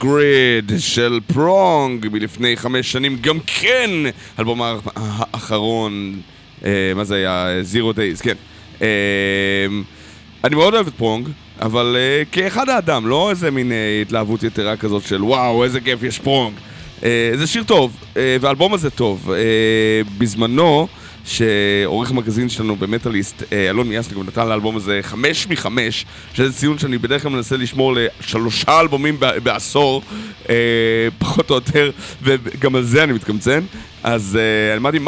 Grid 0.00 0.78
של 0.78 1.20
Prong 1.34 2.06
מלפני 2.12 2.56
חמש 2.56 2.92
שנים, 2.92 3.16
גם 3.20 3.38
כן 3.46 3.90
אלבום 4.38 4.62
האח- 4.62 4.88
האחרון, 4.96 6.20
אה, 6.64 6.70
מה 6.96 7.04
זה 7.04 7.14
היה? 7.16 7.46
Zero 7.72 7.96
Days, 7.96 8.22
כן. 8.22 8.34
אה, 8.82 8.86
אני 10.44 10.54
מאוד 10.56 10.74
אוהב 10.74 10.86
את 10.86 10.92
Prong, 10.94 11.28
אבל 11.60 11.96
אה, 11.98 12.22
כאחד 12.32 12.68
האדם, 12.68 13.06
לא 13.06 13.30
איזה 13.30 13.50
מין 13.50 13.72
אה, 13.72 13.76
התלהבות 14.02 14.42
יתרה 14.42 14.76
כזאת 14.76 15.02
של 15.06 15.24
וואו, 15.24 15.64
איזה 15.64 15.80
כיף 15.80 16.02
יש 16.02 16.18
Prong. 16.18 16.54
אה, 17.04 17.30
זה 17.34 17.46
שיר 17.46 17.62
טוב, 17.64 17.96
אה, 18.16 18.36
והאלבום 18.40 18.74
הזה 18.74 18.90
טוב. 18.90 19.30
אה, 19.30 19.38
בזמנו, 20.18 20.88
שעורך 21.28 22.12
מגזין 22.12 22.48
שלנו 22.48 22.76
במטאליסט, 22.76 23.42
אה, 23.52 23.70
אלון 23.70 23.88
מיאסניק, 23.88 24.18
נתן 24.26 24.48
לאלבום 24.48 24.76
הזה 24.76 24.98
חמש 25.02 25.46
מחמש, 25.46 26.06
שזה 26.34 26.52
ציון 26.52 26.78
שאני 26.78 26.98
בדרך 26.98 27.22
כלל 27.22 27.30
מנסה 27.30 27.56
לשמור 27.56 27.94
לשלושה 27.96 28.80
אלבומים 28.80 29.20
בעשור, 29.42 30.02
אה, 30.48 30.54
פחות 31.18 31.50
או 31.50 31.54
יותר, 31.54 31.90
וגם 32.22 32.74
על 32.74 32.82
זה 32.82 33.04
אני 33.04 33.12
מתקמצן. 33.12 33.60
אז 34.02 34.38
אה, 34.40 34.72
אני 34.72 34.78
אמרתי, 34.78 34.98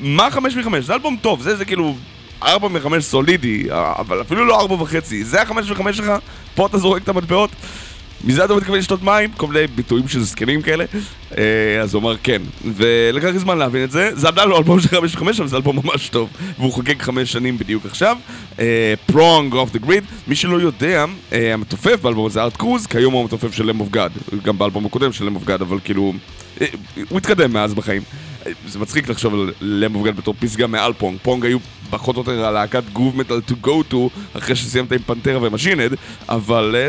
מה, 0.00 0.30
חמש 0.30 0.56
מחמש? 0.56 0.84
זה 0.84 0.94
אלבום 0.94 1.16
טוב, 1.20 1.42
זה, 1.42 1.56
זה 1.56 1.64
כאילו 1.64 1.96
ארבע 2.42 2.68
מחמש 2.68 3.04
סולידי, 3.04 3.64
אבל 3.70 4.20
אפילו 4.20 4.44
לא 4.44 4.60
ארבע 4.60 4.74
וחצי. 4.74 5.24
זה 5.24 5.42
החמש 5.42 5.70
מחמש 5.70 5.96
שלך, 5.96 6.12
פה 6.54 6.66
אתה 6.66 6.78
זורק 6.78 7.02
את 7.02 7.08
המטבעות. 7.08 7.50
מזה 8.24 8.44
אתה 8.44 8.54
מתכוון 8.54 8.78
לשתות 8.78 9.02
מים? 9.02 9.30
כל 9.36 9.46
מיני 9.46 9.66
ביטויים 9.66 10.08
של 10.08 10.22
זקנים 10.22 10.62
כאלה. 10.62 10.84
אה, 11.38 11.80
אז 11.82 11.94
הוא 11.94 12.02
אמר 12.02 12.16
כן. 12.22 12.42
ולקח 12.76 13.28
לי 13.28 13.38
זמן 13.38 13.58
להבין 13.58 13.84
את 13.84 13.90
זה. 13.90 14.10
זה 14.14 14.28
עדיין 14.28 14.48
לא 14.48 14.58
אלבום 14.58 14.80
של 14.80 14.88
5 14.88 15.16
5, 15.16 15.40
אבל 15.40 15.48
זה 15.48 15.56
אלבום 15.56 15.76
ממש 15.84 16.08
טוב. 16.08 16.28
והוא 16.58 16.72
חוגג 16.72 17.02
חמש 17.02 17.32
שנים 17.32 17.58
בדיוק 17.58 17.86
עכשיו. 17.86 18.16
Prong, 19.06 19.54
Off 19.54 19.72
the 19.72 19.78
Grid. 19.78 20.04
מי 20.28 20.36
שלא 20.36 20.60
יודע, 20.60 21.04
אה, 21.32 21.54
המתופף 21.54 22.02
באלבום 22.02 22.26
הזה, 22.26 22.42
ארט 22.42 22.56
קרוז, 22.56 22.86
כיום 22.86 23.14
הוא 23.14 23.22
המתופף 23.22 23.52
של 23.52 23.66
Lamb 23.66 23.80
of 23.80 23.88
God. 23.88 24.12
גם 24.42 24.58
באלבום 24.58 24.86
הקודם 24.86 25.12
של 25.12 25.24
Lamb 25.24 25.34
of 25.34 25.44
God, 25.44 25.60
אבל 25.60 25.78
כאילו... 25.84 26.12
אה, 26.60 26.66
הוא 27.08 27.18
התקדם 27.18 27.52
מאז 27.52 27.74
בחיים. 27.74 28.02
זה 28.66 28.78
מצחיק 28.78 29.08
לחשוב 29.08 29.34
על 29.34 29.52
Lamb 29.60 29.94
of 29.94 30.04
God 30.04 30.16
בתור 30.16 30.34
פסגה 30.40 30.66
מעל 30.66 30.92
Prong. 30.92 31.18
Prong 31.22 31.44
היו 31.44 31.58
פחות 31.90 32.16
או 32.16 32.20
יותר 32.20 32.44
הלהקת 32.44 32.82
groove 32.92 33.16
metal 33.16 33.40
to 33.40 33.56
go 33.60 33.82
to, 33.82 34.10
אחרי 34.32 34.56
שסיימת 34.56 34.92
עם 34.92 34.98
Pantera 34.98 35.38
ו 35.42 35.46
Machine 35.46 35.74
Head, 35.74 35.94
אבל... 36.28 36.88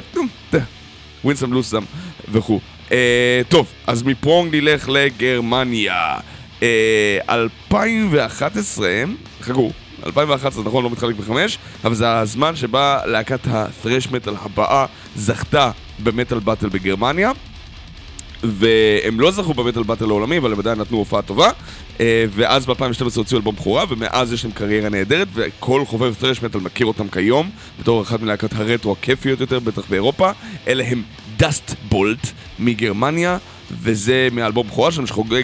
win 1.23 1.35
some, 1.35 1.53
lose 1.53 1.68
some 1.68 1.83
וכו'. 2.31 2.59
אה, 2.91 3.41
טוב, 3.49 3.67
אז 3.87 4.03
מ 4.03 4.12
Prong 4.12 4.55
נלך 4.55 4.89
לגרמניה. 4.89 6.17
אה, 6.63 7.17
2011, 7.29 8.87
חכו, 9.41 9.71
2011 10.05 10.63
נכון 10.63 10.83
לא 10.83 10.89
מתחלק 10.89 11.15
בחמש, 11.15 11.57
אבל 11.83 11.95
זה 11.95 12.17
הזמן 12.17 12.55
שבה 12.55 12.99
להקת 13.05 13.47
ה-thrash 13.47 14.07
metal 14.07 14.31
הבאה 14.45 14.85
זכתה 15.15 15.71
במטאל 16.03 16.39
באטל 16.39 16.69
בגרמניה. 16.69 17.31
והם 18.43 19.19
לא 19.19 19.31
זכו 19.31 19.53
במטאל 19.53 19.83
באטל 19.83 20.05
העולמי, 20.05 20.37
אבל 20.37 20.53
הם 20.53 20.59
עדיין 20.59 20.79
נתנו 20.79 20.97
הופעה 20.97 21.21
טובה. 21.21 21.49
אה, 21.99 22.25
ואז 22.29 22.65
ב-2012 22.65 23.15
הוציאו 23.15 23.37
אלבום 23.39 23.55
בכורה, 23.55 23.85
ומאז 23.89 24.33
יש 24.33 24.43
להם 24.43 24.53
קריירה 24.53 24.89
נהדרת, 24.89 25.27
וכל 25.33 25.85
חובב 25.85 26.13
טרש 26.13 26.43
מטאל 26.43 26.61
מכיר 26.61 26.85
אותם 26.85 27.07
כיום, 27.07 27.49
בתור 27.79 28.01
אחת 28.01 28.21
מלהקות 28.21 28.53
הרטרו 28.53 28.91
הכיפיות 28.91 29.39
יותר, 29.39 29.59
בטח 29.59 29.89
באירופה. 29.89 30.31
אלה 30.67 30.83
הם 30.87 31.03
דאסט 31.37 31.75
בולט 31.89 32.27
מגרמניה, 32.59 33.37
וזה 33.71 34.27
מהאלבום 34.31 34.67
בכורה 34.67 34.91
שלהם 34.91 35.07
שחוגג 35.07 35.43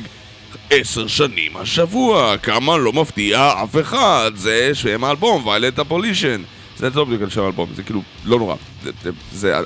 עשר 0.70 1.08
שנים 1.08 1.58
השבוע, 1.58 2.38
כמה 2.38 2.78
לא 2.78 2.94
מפתיע 2.94 3.52
אף 3.64 3.76
אחד, 3.82 4.32
זה 4.36 4.70
שם 4.74 5.04
האלבום, 5.04 5.48
ויילט 5.48 5.80
הפולישן. 5.80 6.42
זה 6.78 6.90
לא 6.96 7.06
בדיוק 7.06 7.22
על 7.22 7.30
שם 7.30 7.42
האלבום, 7.42 7.70
זה 7.76 7.84
כאילו 7.84 8.02
לא 8.26 8.40
נורא, 8.40 8.56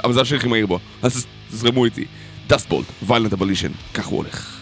אבל 0.03 0.13
זה 0.13 0.21
השיר 0.21 0.37
הכי 0.37 0.47
מהיר 0.47 0.65
בו, 0.65 0.79
אז 1.01 1.25
זרמו 1.51 1.85
איתי. 1.85 2.05
דאסטבולט, 2.47 2.85
ויילנט 3.03 3.33
הבולישן, 3.33 3.71
כך 3.93 4.05
הוא 4.05 4.17
הולך. 4.17 4.58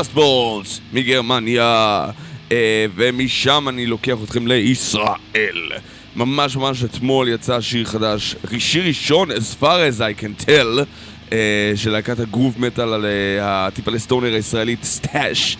Dust 0.00 0.33
Bolt 0.33 0.66
מגרמניה, 0.92 2.06
אה, 2.52 2.86
ומשם 2.94 3.66
אני 3.68 3.86
לוקח 3.86 4.16
אתכם 4.24 4.46
לישראל. 4.46 5.72
ממש 6.16 6.56
ממש 6.56 6.84
אתמול 6.84 7.28
יצא 7.28 7.60
שיר 7.60 7.84
חדש, 7.84 8.36
שיר 8.58 8.86
ראשון, 8.86 9.30
as 9.30 9.62
far 9.62 9.78
as 9.90 10.00
I 10.00 10.22
can 10.22 10.46
tell, 10.46 10.84
אה, 11.32 11.72
של 11.76 11.90
להקת 11.90 12.20
ה 12.20 12.25
groove 12.25 12.54
metal 12.58 12.92
על 12.92 13.04
אה, 13.06 13.66
הטיפלי 13.66 13.98
stoner 13.98 14.34
הישראלית 14.34 14.84
סטאש. 14.84 15.56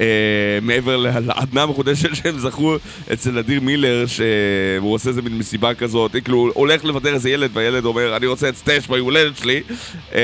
אה, 0.00 0.04
מעבר 0.62 0.96
לעדנה 0.96 1.62
המחודשת 1.62 2.14
שהם 2.14 2.38
זכו 2.38 2.76
אצל 3.12 3.38
אדיר 3.38 3.60
מילר, 3.60 4.04
שהוא 4.06 4.94
עושה 4.94 5.08
איזה 5.08 5.22
מין 5.22 5.38
מסיבה 5.38 5.74
כזאת, 5.74 6.16
כאילו 6.24 6.38
הוא 6.38 6.50
הולך 6.54 6.84
לוותר 6.84 7.14
איזה 7.14 7.30
ילד, 7.30 7.50
והילד 7.52 7.84
אומר, 7.84 8.16
אני 8.16 8.26
רוצה 8.26 8.48
את 8.48 8.56
סטאש 8.56 8.86
ביום 8.86 9.04
הולדת 9.04 9.36
שלי, 9.36 9.62
אה, 10.14 10.20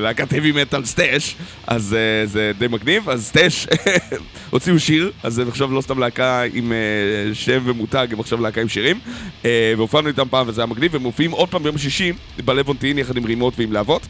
להקת 0.00 0.32
heavy 0.32 0.74
metal 0.74 0.84
סטאש, 0.84 1.36
אז 1.66 1.94
אה, 1.94 2.26
זה 2.26 2.52
די 2.58 2.68
מגניב, 2.68 3.10
אז 3.10 3.26
סטאש 3.26 3.66
הוציאו 4.50 4.78
שיר, 4.78 5.12
אז 5.22 5.38
הם 5.38 5.48
עכשיו 5.48 5.72
לא 5.72 5.80
סתם 5.80 5.98
להקה 5.98 6.42
עם 6.54 6.72
אה, 6.72 7.34
שם 7.34 7.62
ומותג, 7.64 8.06
הם 8.12 8.20
עכשיו 8.20 8.40
להקה 8.40 8.60
עם 8.60 8.68
שירים, 8.68 8.98
אה, 9.44 9.74
והופענו 9.76 10.08
איתם 10.08 10.28
פעם 10.30 10.48
וזה 10.48 10.60
היה 10.60 10.66
מגניב, 10.66 10.94
והם 10.94 11.02
מופיעים 11.02 11.30
עוד 11.30 11.48
פעם 11.48 11.62
ביום 11.62 11.78
שישי 11.78 12.12
בלוונטין 12.44 12.98
יחד 12.98 13.16
עם 13.16 13.24
רימות 13.24 13.54
ועם 13.58 13.72
להבות. 13.72 14.06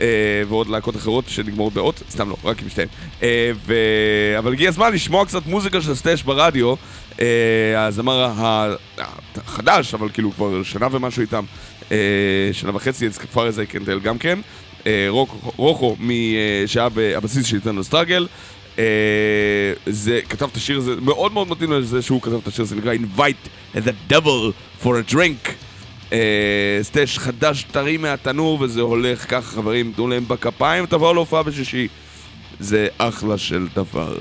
אה, 0.00 0.06
ועוד 0.48 0.68
להקות 0.68 0.96
אחרות 0.96 1.24
שנגמרות 1.28 1.72
באות, 1.72 2.02
סתם 2.10 2.30
לא, 2.30 2.36
רק 2.44 2.62
עם 2.62 2.68
שתיהן. 2.68 2.88
אה, 3.22 3.50
ו... 3.66 3.74
אבל 4.38 4.52
הגיע 4.52 4.68
הזמן 4.68 4.92
לשמוע 4.92 5.24
קצת 5.24 5.46
מוזיקה 5.46 5.80
של 5.80 5.94
סטאש 5.94 6.22
ברדיו, 6.22 6.74
אה, 7.20 7.86
הזמר 7.86 8.32
החדש, 9.38 9.94
אבל 9.94 10.08
כאילו 10.08 10.32
כבר 10.32 10.62
שנה 10.62 10.88
ומשהו 10.90 11.22
איתם, 11.22 11.44
שנה 12.52 12.76
וחצי, 12.76 13.06
אז 13.06 13.18
כפר 13.18 13.46
איזה 13.46 13.66
קנטל 13.66 14.00
גם 14.00 14.18
כן, 14.18 14.38
רוק, 15.08 15.36
רוחו, 15.56 15.96
שהיה 16.66 16.88
הבסיס 17.16 17.46
של 17.46 17.56
איתנו 17.56 17.84
סטראגל. 17.84 18.26
Uh, 18.76 18.78
זה, 19.86 20.20
כתב 20.28 20.48
את 20.52 20.56
השיר 20.56 20.78
הזה, 20.78 20.94
מאוד 21.00 21.32
מאוד 21.32 21.50
מתאים 21.50 21.72
לזה 21.72 22.02
שהוא 22.02 22.22
כתב 22.22 22.34
את 22.34 22.46
השיר 22.46 22.62
הזה, 22.62 22.76
נקרא 22.76 22.94
Invite 22.94 23.48
the 23.76 24.12
Devil 24.12 24.52
for 24.82 24.86
a 24.86 25.12
Drink. 25.12 25.65
אה, 26.12 26.78
סטייש 26.82 27.18
חדש 27.18 27.62
טרי 27.62 27.96
מהתנור 27.96 28.60
וזה 28.60 28.80
הולך 28.80 29.30
ככה 29.30 29.42
חברים, 29.42 29.92
תנו 29.96 30.08
להם 30.08 30.24
בכפיים, 30.28 30.86
תבואו 30.86 31.14
להופעה 31.14 31.42
בשישי. 31.42 31.88
זה 32.60 32.88
אחלה 32.98 33.38
של 33.38 33.66
דבר. 33.74 34.14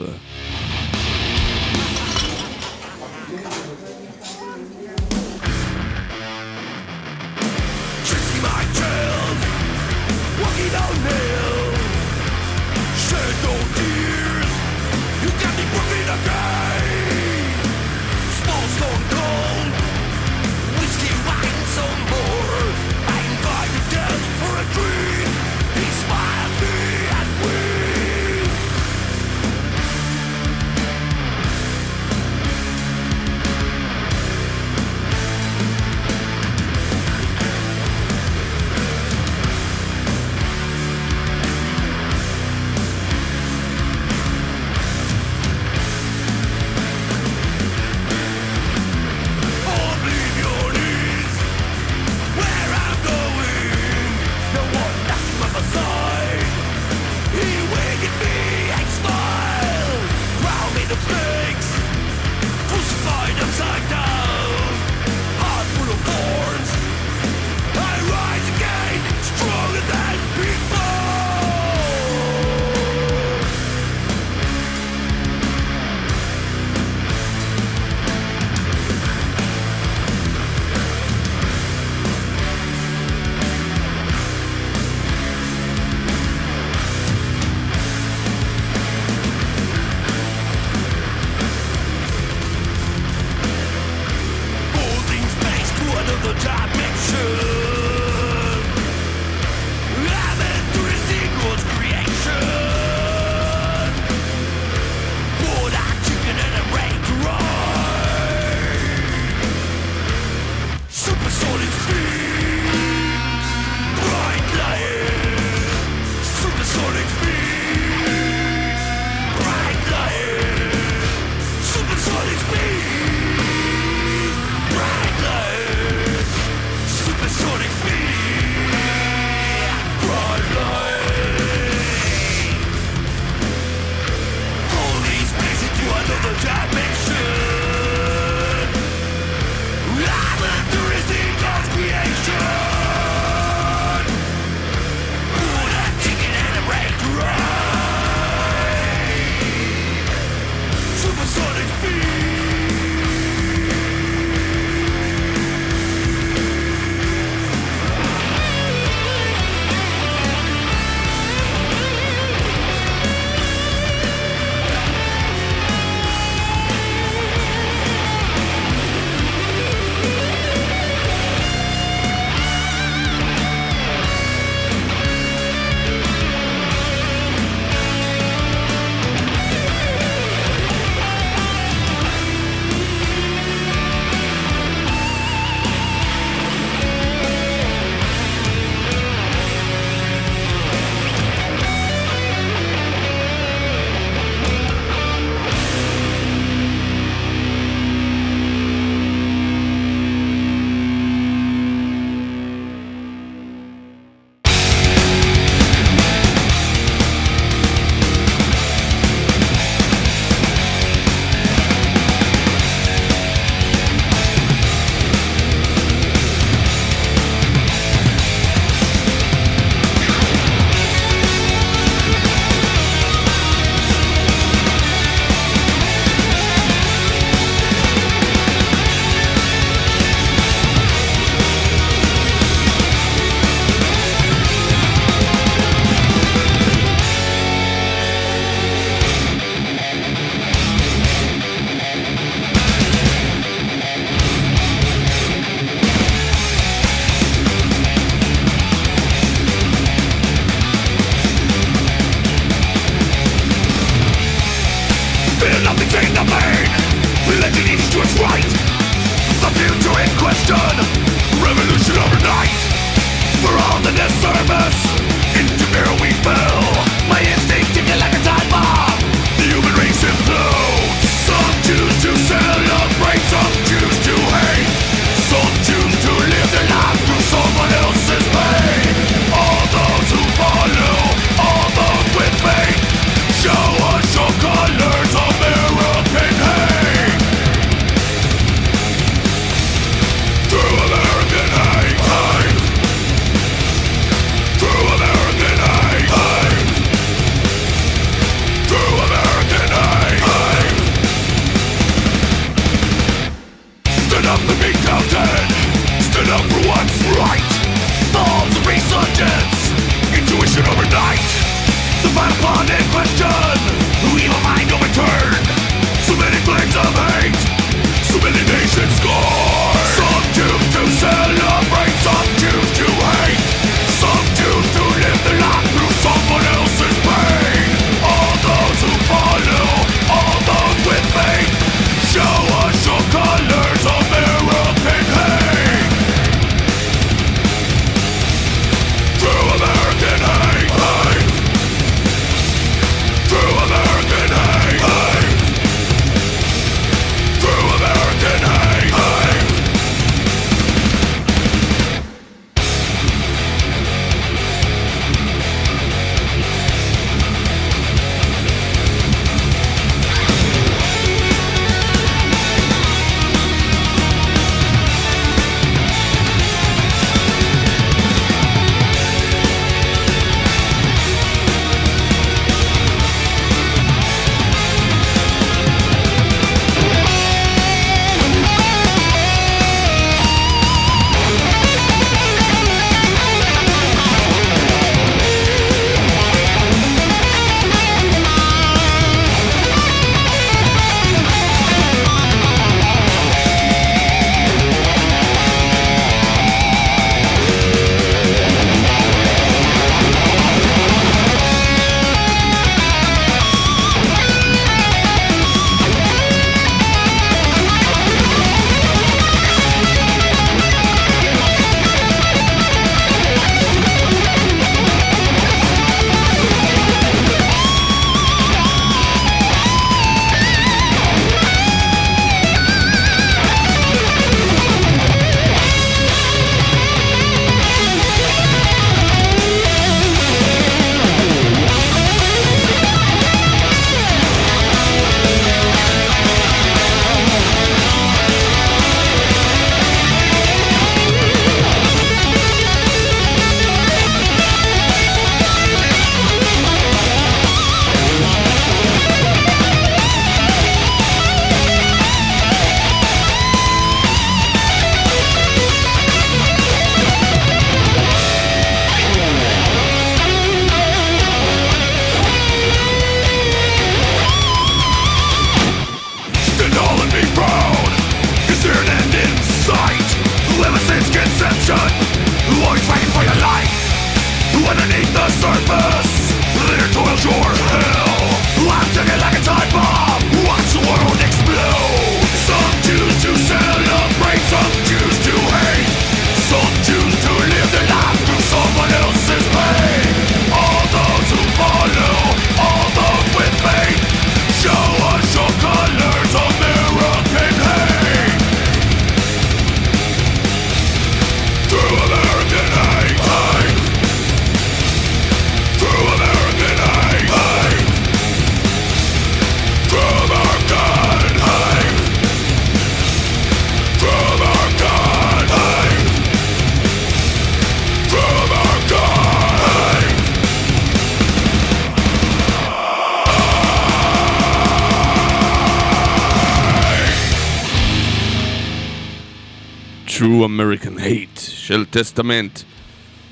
טסטמנט. 531.97 532.59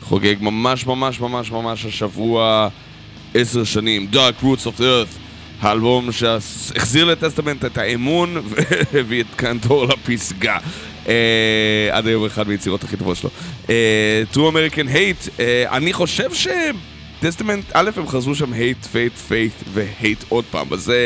חוגג 0.01 0.35
ממש 0.41 0.85
ממש 0.85 1.19
ממש 1.19 1.51
ממש 1.51 1.85
השבוע 1.85 2.69
עשר 3.33 3.63
שנים. 3.63 4.07
Dark 4.13 4.43
Roots 4.43 4.65
of 4.65 4.79
the 4.79 4.81
Earth 4.81 5.17
האלבום 5.61 6.11
שהחזיר 6.11 7.05
לטסטמנט 7.05 7.65
את 7.65 7.77
האמון 7.77 8.37
והביא 8.93 9.21
את 9.21 9.27
קנטור 9.35 9.85
לפסגה. 9.85 10.57
אה, 11.07 11.89
עד 11.91 12.07
היום 12.07 12.25
אחד 12.25 12.47
מיצירות 12.47 12.83
הכי 12.83 12.97
טובות 12.97 13.17
שלו. 13.17 13.29
אה, 13.69 14.23
True 14.33 14.37
American 14.37 14.87
Hate 14.87 15.29
אה, 15.39 15.77
אני 15.77 15.93
חושב 15.93 16.29
שטסטמנט 16.33 17.65
א' 17.73 17.89
הם 17.95 18.07
חזרו 18.07 18.35
שם 18.35 18.53
hate, 18.53 18.85
faith, 18.93 19.31
faith 19.31 19.69
והייט 19.73 20.23
עוד 20.29 20.45
פעם. 20.51 20.73
אז 20.73 20.79
זה 20.83 20.97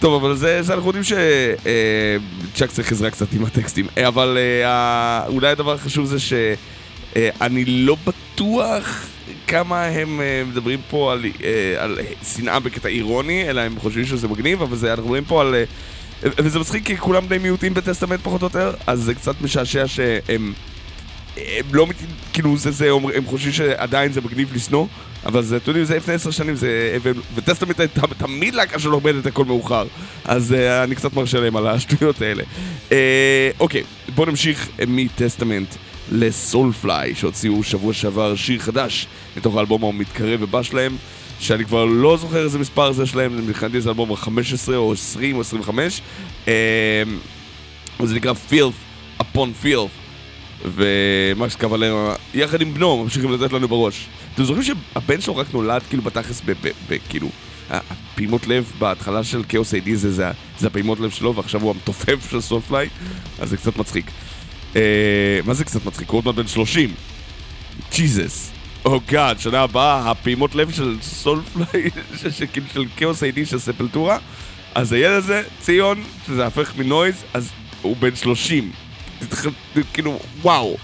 טוב, 0.00 0.24
אבל 0.24 0.36
זה, 0.36 0.62
זה 0.62 0.74
אנחנו 0.74 0.88
יודעים 0.88 1.04
שצ'אק 1.04 2.70
צריך 2.70 2.92
עזרה 2.92 3.10
קצת 3.10 3.32
עם 3.32 3.44
הטקסטים. 3.44 3.86
אה, 3.98 4.08
אבל 4.08 4.38
אה, 4.64 5.26
אולי 5.26 5.48
הדבר 5.48 5.72
החשוב 5.74 6.06
זה 6.06 6.16
שאני 6.20 7.64
לא 7.64 7.96
בטוח 8.06 9.06
כמה 9.46 9.84
הם 9.84 10.20
אה, 10.20 10.42
מדברים 10.46 10.80
פה 10.90 11.12
על, 11.12 11.24
אה, 11.44 11.84
על 11.84 11.98
שנאה 12.36 12.60
בקטע 12.60 12.88
אירוני, 12.88 13.50
אלא 13.50 13.60
הם 13.60 13.78
חושבים 13.78 14.06
שזה 14.06 14.28
מגניב, 14.28 14.62
אבל 14.62 14.76
זה, 14.76 14.90
אנחנו 14.90 15.04
מדברים 15.04 15.24
פה 15.24 15.40
על... 15.40 15.54
אה, 15.54 15.64
וזה 16.38 16.58
מצחיק 16.58 16.86
כי 16.86 16.96
כולם 16.96 17.26
די 17.26 17.38
מיעוטים 17.38 17.74
בטסטמנט 17.74 18.20
פחות 18.22 18.42
או 18.42 18.46
יותר, 18.46 18.72
אז 18.86 19.00
זה 19.00 19.14
קצת 19.14 19.34
משעשע 19.40 19.86
שהם... 19.86 20.52
הם 21.36 21.66
לא. 21.72 21.86
כאילו 22.32 22.56
זה 22.56 22.70
זה, 22.70 22.90
הם 22.90 23.26
חושבים 23.26 23.52
שעדיין 23.52 24.12
זה 24.12 24.20
מגניב 24.20 24.54
לשנוא, 24.54 24.86
אבל 25.26 25.42
זה, 25.42 25.56
אתם 25.56 25.70
יודעים, 25.70 25.84
זה 25.84 25.96
לפני 25.96 26.14
עשר 26.14 26.30
שנים, 26.30 26.54
זה... 26.54 26.98
וטסטמנט 27.34 27.80
הייתה 27.80 28.00
תמיד 28.18 28.54
להקה 28.54 28.78
שלא 28.78 28.96
עומדת 28.96 29.26
הכל 29.26 29.44
מאוחר, 29.44 29.86
אז 30.24 30.52
uh, 30.52 30.84
אני 30.84 30.94
קצת 30.94 31.14
מרשה 31.14 31.40
להם 31.40 31.56
על 31.56 31.66
השטויות 31.66 32.22
האלה. 32.22 32.42
Uh, 32.88 32.92
אוקיי, 33.60 33.82
בואו 34.14 34.30
נמשיך 34.30 34.68
מטסטמנט 34.88 35.74
לסולפליי, 36.12 37.14
שהוציאו 37.14 37.62
שבוע 37.62 37.92
שעבר 37.92 38.36
שיר 38.36 38.58
חדש 38.58 39.06
מתוך 39.36 39.56
האלבום 39.56 39.84
המתקרב 39.84 40.42
ובא 40.42 40.62
שלהם, 40.62 40.96
שאני 41.40 41.64
כבר 41.64 41.84
לא 41.84 42.16
זוכר 42.16 42.44
איזה 42.44 42.58
מספר 42.58 42.92
זה 42.92 43.06
שלהם, 43.06 43.46
מבחינתי 43.46 43.80
זה 43.80 43.88
אלבום 43.88 44.12
ה-15 44.12 44.74
או 44.74 44.92
20 44.92 45.36
או 45.36 45.40
25. 45.40 46.00
Uh, 46.44 46.48
וזה 48.00 48.14
נקרא 48.14 48.32
filth 48.50 49.22
upon 49.22 49.64
filth. 49.64 49.99
ומקס 50.64 51.56
קוולרה, 51.56 52.14
יחד 52.34 52.60
עם 52.60 52.74
בנו, 52.74 53.04
ממשיכים 53.04 53.32
לתת 53.32 53.52
לנו 53.52 53.68
בראש. 53.68 54.06
אתם 54.34 54.44
זוכרים 54.44 54.64
שהבן 54.64 55.20
שלו 55.20 55.36
רק 55.36 55.46
נולד 55.52 55.82
כאילו 55.82 56.02
בתכלס 56.02 56.42
כאילו... 57.08 57.28
הפעימות 57.70 58.46
לב 58.46 58.72
בהתחלה 58.78 59.24
של 59.24 59.42
כאוס 59.48 59.74
איי-די 59.74 59.96
זה, 59.96 60.12
זה, 60.12 60.30
זה 60.58 60.66
הפעימות 60.66 61.00
לב 61.00 61.10
שלו 61.10 61.34
ועכשיו 61.34 61.62
הוא 61.62 61.70
המתופף 61.70 62.30
של 62.30 62.40
סולפליי 62.40 62.88
אז 63.38 63.50
זה 63.50 63.56
קצת 63.56 63.76
מצחיק. 63.76 64.10
אה, 64.76 65.40
מה 65.44 65.54
זה 65.54 65.64
קצת 65.64 65.84
מצחיק? 65.84 66.10
הוא 66.10 66.18
עוד 66.18 66.24
מעט 66.24 66.34
בן 66.34 66.46
30. 66.46 66.94
ג'יזוס. 67.92 68.50
או 68.84 69.00
גאד, 69.06 69.40
שנה 69.40 69.60
הבאה 69.60 70.10
הפעימות 70.10 70.54
לב 70.54 70.70
של 70.70 70.96
סולפליי, 71.02 71.90
כאילו 72.52 72.66
של 72.74 72.84
כאוס 72.96 73.22
איי-די 73.22 73.46
של 73.46 73.58
ספלטורה 73.58 74.18
אז 74.74 74.92
הילד 74.92 75.16
הזה, 75.16 75.42
ציון, 75.60 76.02
שזה 76.26 76.46
הפך 76.46 76.72
מנויז, 76.76 77.24
אז 77.34 77.50
הוא 77.82 77.96
בן 77.96 78.16
30. 78.16 78.72
כאילו, 79.92 80.18
וואו. 80.42 80.76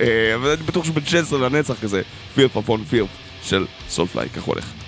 אה, 0.00 0.34
אבל 0.34 0.50
אני 0.50 0.62
בטוח 0.62 0.84
שהוא 0.84 0.94
בן 0.94 1.06
16 1.06 1.38
לנצח 1.38 1.80
כזה. 1.82 2.02
פילף 2.34 2.56
אפון 2.56 2.84
פילף 2.84 3.08
של 3.42 3.66
סולפליי, 3.88 4.28
כך 4.28 4.42
הולך. 4.42 4.83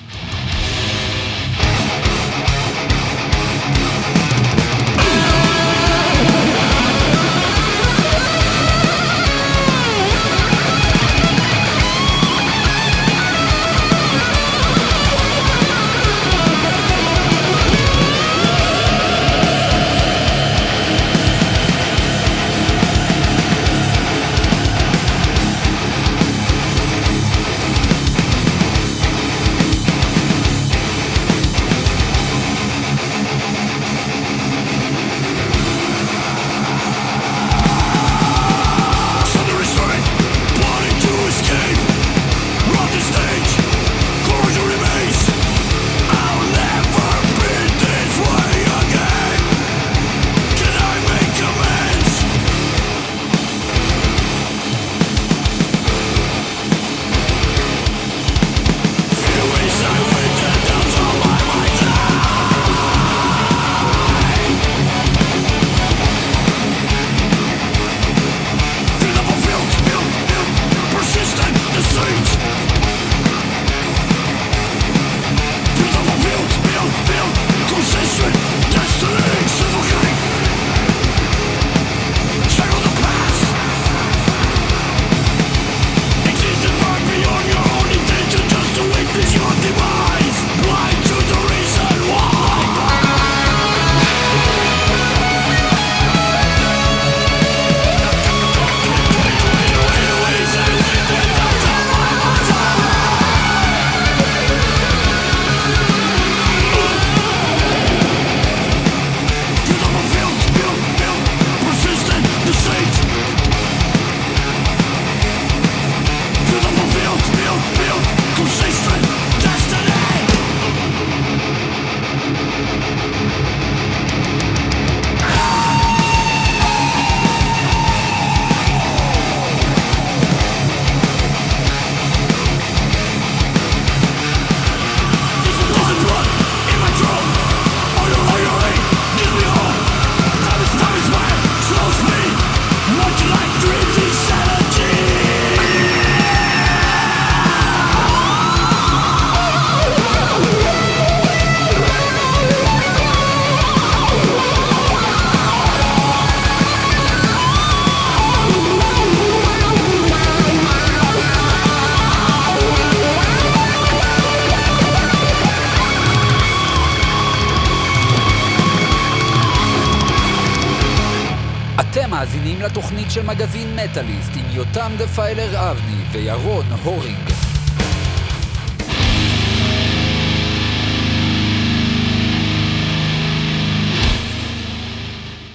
מגזין 173.36 173.76
מטאליסט 173.76 174.30
עם 174.34 174.44
יותם 174.50 174.92
דפיילר 174.98 175.70
אבני 175.70 176.02
וירון 176.12 176.64
הורינג. 176.84 177.30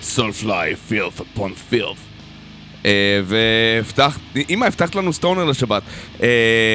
סולפליי, 0.01 0.75
פילף 0.75 1.21
אפון 1.21 1.53
פילף. 1.69 1.97
והבטחת, 3.25 4.19
אמא, 4.49 4.65
הבטחת 4.65 4.95
לנו 4.95 5.13
סטונר 5.13 5.45
לשבת. 5.45 5.83
אה, 6.23 6.27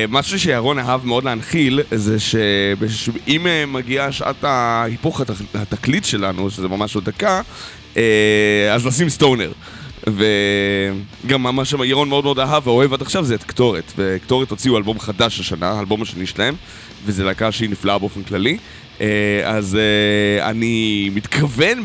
משהו 0.09 0.39
שירון 0.41 0.79
אהב 0.79 1.05
מאוד 1.05 1.25
להנחיל, 1.25 1.81
זה 1.91 2.21
שאם 2.21 3.47
מגיעה 3.73 4.13
שעת 4.13 4.45
ההיפוך 4.45 5.21
התק- 5.21 5.33
התקליט 5.55 6.05
שלנו, 6.05 6.51
שזה 6.51 6.69
ממש 6.69 6.95
עוד 6.95 7.05
דקה, 7.05 7.41
אה, 7.97 8.03
אז 8.75 8.87
נשים 8.87 9.09
סטונר. 9.09 9.53
וגם 10.07 11.43
מה 11.43 11.65
שירון 11.65 12.09
מאוד 12.09 12.25
מאוד 12.25 12.39
אהב 12.39 12.67
ואוהב 12.67 12.93
עד 12.93 13.03
עכשיו 13.03 13.25
זה 13.25 13.35
את 13.35 13.45
קטורת. 13.45 13.93
וקטורת 13.97 14.51
הוציאו 14.51 14.77
אלבום 14.77 14.99
חדש 14.99 15.41
השנה, 15.41 15.71
האלבום 15.71 16.03
השני 16.03 16.27
שלהם, 16.27 16.55
וזו 17.05 17.25
להקה 17.25 17.53
שהיא 17.53 17.71
נפלאה 17.71 17.99
באופן 17.99 18.23
כללי. 18.23 18.59
אה, 19.01 19.41
אז 19.45 19.77
אה, 19.77 20.51
אני 20.51 21.11
מתכוון, 21.15 21.85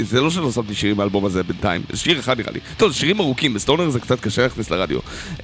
זה 0.00 0.20
לא 0.20 0.30
שלא 0.30 0.52
שמתי 0.52 0.74
שירים 0.74 0.96
מהאלבום 0.96 1.24
הזה 1.24 1.42
בינתיים, 1.42 1.82
זה 1.90 1.98
שיר 1.98 2.18
אחד 2.18 2.38
נראה 2.38 2.52
לי. 2.52 2.60
טוב, 2.76 2.92
שירים 2.92 3.20
ארוכים, 3.20 3.54
בסטונר 3.54 3.90
זה 3.90 4.00
קצת 4.00 4.20
קשה 4.20 4.42
להכניס 4.42 4.70
לרדיו. 4.70 4.98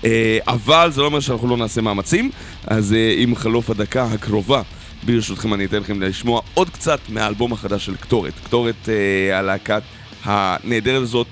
אה, 0.05 0.39
אבל 0.49 0.91
זה 0.93 1.01
לא 1.01 1.07
אומר 1.07 1.21
שאנחנו 1.21 1.49
לא 1.49 1.57
נעשה 1.57 1.81
מאמצים, 1.81 2.31
אז 2.67 2.95
עם 3.17 3.37
חלוף 3.37 3.71
הדקה 3.71 4.05
הקרובה. 4.05 4.63
ברשותכם 5.03 5.55
אני 5.55 5.65
אתן 5.65 5.77
לכם 5.77 6.03
לשמוע 6.03 6.41
עוד 6.55 6.71
קצת 6.71 7.01
מהאלבום 7.09 7.53
החדש 7.53 7.87
של 7.87 7.97
קטורת. 7.97 8.33
קטורת, 8.45 8.89
הלהקת 9.33 9.83
הנהדרת 10.25 11.03
הזאת, 11.03 11.27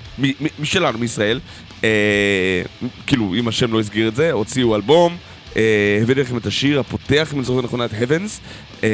משלנו, 0.59 0.97
מישראל. 0.97 1.39
אה, 1.83 2.61
כאילו, 3.07 3.35
אם 3.39 3.47
השם 3.47 3.73
לא 3.73 3.79
הסגיר 3.79 4.07
את 4.07 4.15
זה, 4.15 4.31
הוציאו 4.31 4.75
אלבום. 4.75 5.17
אה, 5.57 5.99
הבאתי 6.01 6.21
לכם 6.21 6.37
את 6.37 6.45
השיר 6.45 6.79
הפותח, 6.79 7.29
אם 7.33 7.37
אני 7.37 7.45
זוכר 7.45 7.61
נכון, 7.61 7.81
את 7.81 7.91
Heavens, 7.91 8.39
אה, 8.83 8.89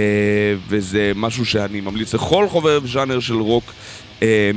וזה 0.68 1.12
משהו 1.16 1.46
שאני 1.46 1.82
ממליץ 1.82 2.14
לכל 2.14 2.48
חובב 2.50 2.88
ז'אנר 2.88 3.20
של 3.20 3.36
רוק, 3.36 3.74
אה, 4.24 4.52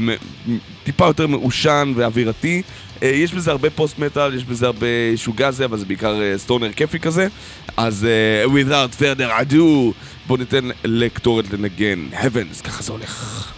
טיפה 0.84 1.06
יותר 1.06 1.26
מעושן 1.26 1.92
ואווירתי. 1.96 2.62
אה, 3.02 3.08
יש 3.08 3.34
בזה 3.34 3.50
הרבה 3.50 3.70
פוסט 3.70 3.98
מטאל, 3.98 4.34
יש 4.34 4.44
בזה 4.44 4.66
הרבה 4.66 4.86
שוגזי, 5.16 5.64
אבל 5.64 5.78
זה 5.78 5.84
בעיקר 5.84 6.22
אה, 6.22 6.38
סטונר 6.38 6.72
כיפי 6.72 6.98
כזה. 6.98 7.28
אז 7.76 8.06
אה, 8.06 8.44
without 8.44 9.00
further 9.00 9.52
ado, 9.52 9.62
בואו 10.26 10.38
ניתן 10.38 10.68
לקטורת 10.84 11.44
לנגן 11.50 12.06
Heavens, 12.12 12.62
ככה 12.64 12.82
זה 12.82 12.92
הולך. 12.92 13.52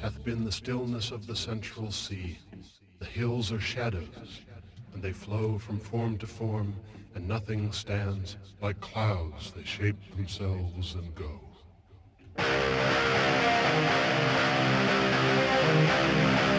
Hath 0.00 0.24
been 0.24 0.44
the 0.44 0.52
stillness 0.52 1.10
of 1.10 1.26
the 1.26 1.34
central 1.34 1.90
sea. 1.90 2.38
The 2.98 3.04
hills 3.04 3.50
are 3.50 3.60
shadows, 3.60 4.42
and 4.94 5.02
they 5.02 5.12
flow 5.12 5.58
from 5.58 5.80
form 5.80 6.18
to 6.18 6.26
form, 6.26 6.74
and 7.14 7.26
nothing 7.26 7.72
stands. 7.72 8.36
Like 8.62 8.80
clouds, 8.80 9.52
they 9.56 9.64
shape 9.64 9.96
themselves 10.16 10.94
and 10.94 11.14
go. 11.14 11.40
Thank 15.66 16.55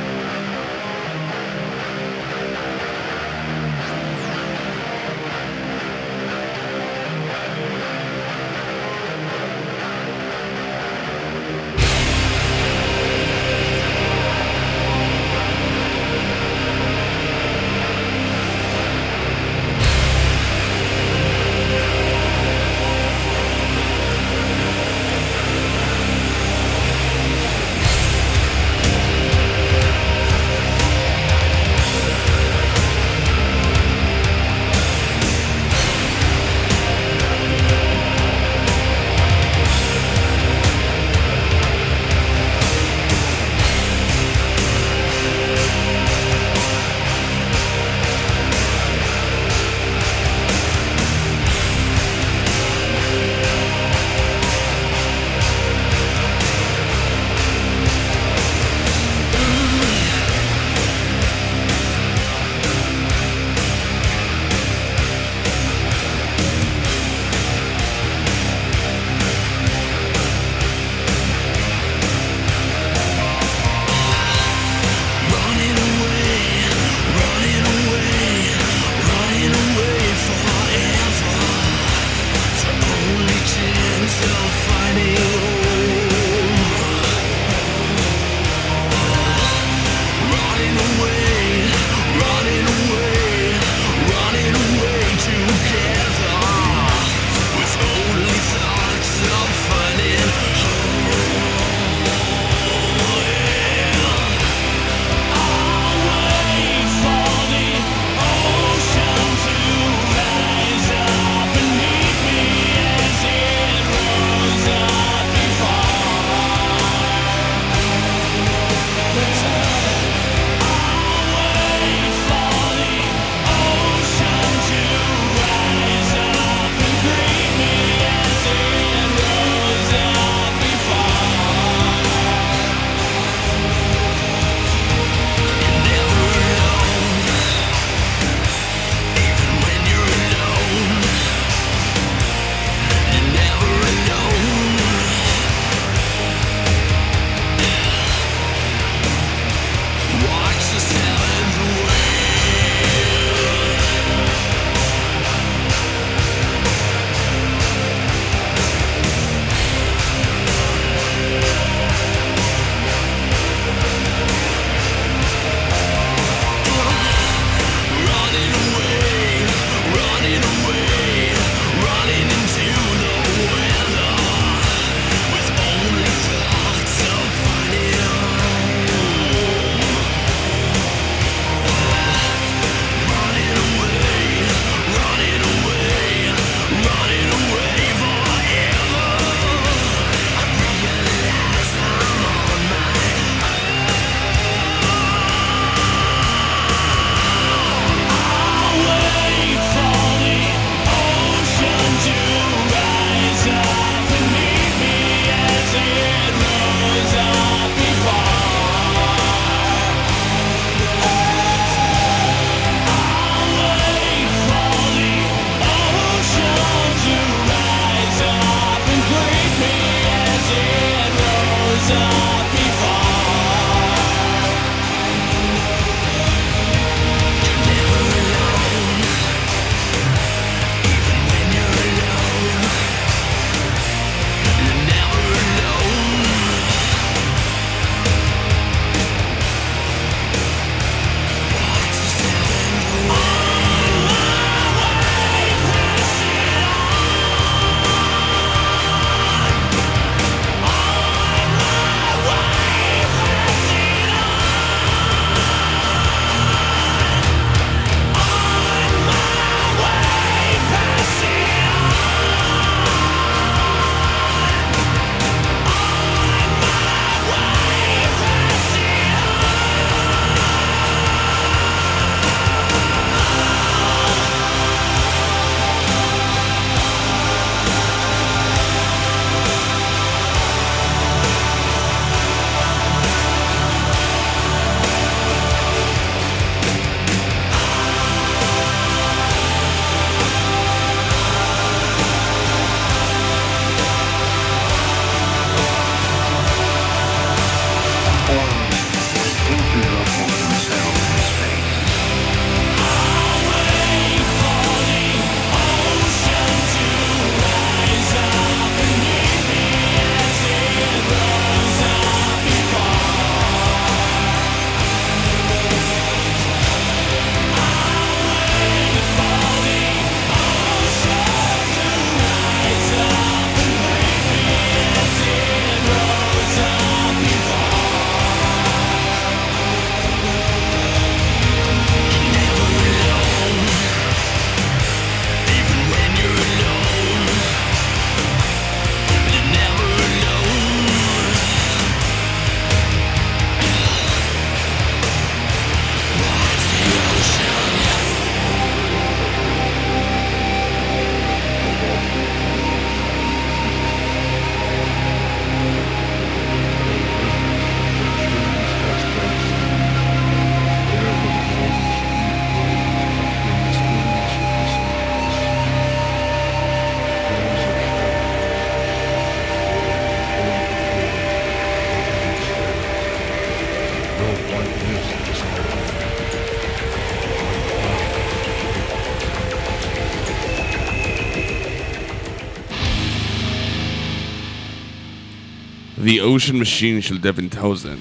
The 386.17 386.21
Ocean 386.21 386.53
Machine 386.53 387.01
של 387.01 387.17
דווין 387.17 387.47
טאוזן. 387.47 387.97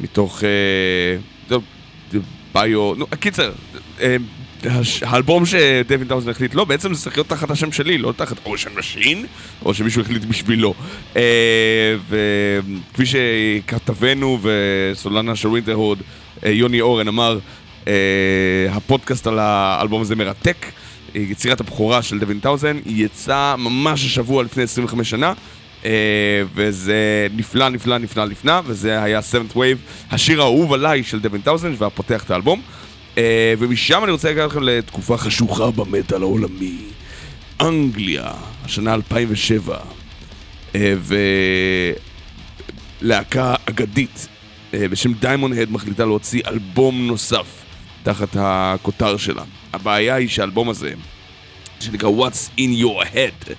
מתוך... 0.00 0.44
אה, 0.44 1.58
ביו... 2.54 2.94
נו, 2.94 3.06
קיצר, 3.20 3.52
אה, 4.00 4.16
האלבום 5.02 5.46
שדווין 5.46 6.08
טאוזן 6.08 6.30
החליט, 6.30 6.54
לא, 6.54 6.64
בעצם 6.64 6.94
זה 6.94 7.02
צריך 7.02 7.16
להיות 7.16 7.28
תחת 7.28 7.50
השם 7.50 7.72
שלי, 7.72 7.98
לא 7.98 8.12
תחת 8.16 8.36
Ocean 8.46 8.70
Machine, 8.76 9.26
או 9.64 9.74
שמישהו 9.74 10.02
החליט 10.02 10.24
בשבילו. 10.24 10.74
אה, 11.16 11.96
וכפי 12.08 13.04
שכתב 13.06 13.94
לנו 13.94 14.38
סולנה 14.42 15.36
של 15.36 15.48
Winterhorde, 15.48 16.02
אה, 16.44 16.50
יוני 16.50 16.80
אורן 16.80 17.08
אמר, 17.08 17.38
הפודקאסט 18.70 19.26
על 19.26 19.38
האלבום 19.38 20.02
הזה 20.02 20.16
מרתק. 20.16 20.66
יצירת 21.14 21.60
הבכורה 21.60 22.02
של 22.02 22.18
דווין 22.18 22.40
טאוזן, 22.40 22.78
היא 22.84 23.04
יצאה 23.04 23.56
ממש 23.56 24.04
השבוע 24.04 24.42
לפני 24.42 24.62
25 24.62 25.10
שנה. 25.10 25.32
אה, 25.84 26.42
וזה 26.54 27.26
נפלא, 27.36 27.68
נפלא, 27.68 27.98
נפלא, 27.98 28.26
נפלא, 28.26 28.60
וזה 28.64 29.02
היה 29.02 29.20
7th 29.20 29.56
Wave, 29.56 30.10
השיר 30.10 30.40
האהוב 30.40 30.72
עליי 30.72 31.04
של 31.04 31.20
דווין 31.20 31.40
טאוזן, 31.42 31.74
והפותח 31.78 32.24
את 32.24 32.30
האלבום. 32.30 32.62
אה, 33.18 33.54
ומשם 33.58 34.04
אני 34.04 34.12
רוצה 34.12 34.28
להגיד 34.28 34.42
לכם 34.42 34.62
לתקופה 34.62 35.16
חשוכה 35.16 35.70
במטאל 35.70 36.22
העולמי. 36.22 36.78
אנגליה, 37.60 38.32
השנה 38.64 38.94
2007, 38.94 39.78
אה, 40.74 40.94
ולהקה 43.02 43.54
אגדית 43.68 44.28
בשם 44.72 45.12
Diamond 45.12 45.58
Head 45.58 45.70
מחליטה 45.70 46.04
להוציא 46.04 46.42
אלבום 46.46 47.06
נוסף 47.06 47.46
תחת 48.02 48.36
הכותר 48.38 49.16
שלה. 49.16 49.42
הבעיה 49.72 50.14
היא 50.14 50.28
שהאלבום 50.28 50.68
הזה, 50.68 50.92
שנקרא 51.80 52.10
What's 52.10 52.58
in 52.58 52.82
your 52.82 53.04
head, 53.14 53.52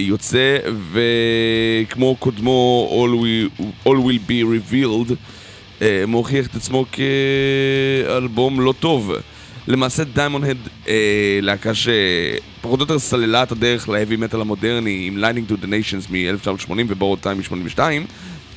יוצא, 0.00 0.56
וכמו 0.92 2.16
קודמו 2.16 2.88
All 2.92 3.22
will, 3.22 3.62
All 3.86 3.96
will 3.96 4.30
be 4.30 4.44
revealed, 4.44 5.14
אה, 5.82 6.04
מוכיח 6.06 6.46
את 6.46 6.54
עצמו 6.54 6.84
כאלבום 8.06 8.60
לא 8.60 8.74
טוב. 8.80 9.12
למעשה 9.68 10.04
Diamond 10.04 10.44
Head, 10.44 10.68
אה, 10.88 11.38
להקה 11.42 11.70
שפחות 11.74 12.80
או 12.80 12.84
יותר 12.84 12.98
סללה 12.98 13.42
את 13.42 13.52
הדרך 13.52 13.88
ל 13.88 13.93
heavy 13.93 14.16
metal 14.16 14.40
המודרני 14.40 15.04
עם 15.06 15.24
Lightning 15.24 15.52
to 15.52 15.64
the 15.64 15.66
Nations 15.66 16.12
מ-1980 16.12 16.72
ו 16.88 16.91
Borrowed 16.91 17.18
Time 17.18 17.38
מ-82, 17.38 17.78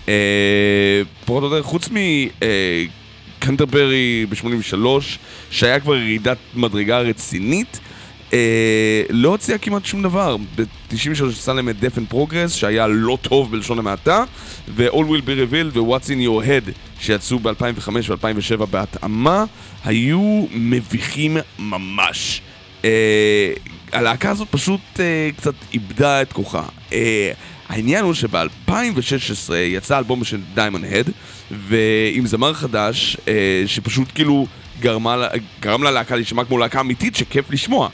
אה, 0.09 1.01
פחות 1.25 1.43
או 1.43 1.47
יותר 1.49 1.63
חוץ 1.63 1.89
מ... 1.91 1.97
אה, 2.43 2.85
Canterbury 3.39 4.25
ב-83, 4.29 4.85
שהיה 5.51 5.79
כבר 5.79 5.95
ירידת 5.95 6.37
מדרגה 6.55 6.99
רצינית, 6.99 7.79
אה, 7.79 7.92
לא 9.09 9.29
הוציאה 9.29 9.57
כמעט 9.57 9.85
שום 9.85 10.03
דבר. 10.03 10.37
ב-93 10.55 11.25
יצא 11.31 11.53
להם 11.53 11.69
את 11.69 11.75
Death 11.81 11.97
and 11.97 12.13
Progress, 12.13 12.49
שהיה 12.49 12.87
לא 12.87 13.17
טוב 13.21 13.51
בלשון 13.51 13.79
המעטה, 13.79 14.23
ו-All 14.75 14.93
Will 14.93 15.25
Be 15.25 15.51
Revealed 15.51 15.77
ו-What's 15.77 16.07
in 16.07 16.27
Your 16.27 16.45
Head, 16.45 16.71
שיצאו 16.99 17.39
ב-2005 17.39 17.89
ו-2007 17.89 18.65
בהתאמה, 18.65 19.45
היו 19.85 20.45
מביכים 20.51 21.37
ממש. 21.59 22.41
אה, 22.85 23.53
הלהקה 23.93 24.29
הזאת 24.29 24.47
פשוט 24.51 24.81
אה, 24.99 25.29
קצת 25.37 25.53
איבדה 25.73 26.21
את 26.21 26.33
כוחה. 26.33 26.63
אה, 26.93 27.31
העניין 27.69 28.03
הוא 28.03 28.13
שב-2016 28.13 29.53
יצא 29.53 29.97
אלבום 29.97 30.23
של 30.23 30.39
Diamond 30.53 30.85
Head, 30.85 31.09
ועם 31.51 32.25
זמר 32.25 32.53
חדש, 32.53 33.17
אה, 33.27 33.63
שפשוט 33.65 34.07
כאילו 34.15 34.47
גרמה, 34.79 35.27
גרם 35.59 35.83
ללהקה 35.83 36.15
להישמע 36.15 36.45
כמו 36.45 36.57
להקה 36.57 36.79
אמיתית 36.81 37.15
שכיף 37.15 37.51
לשמוע. 37.51 37.89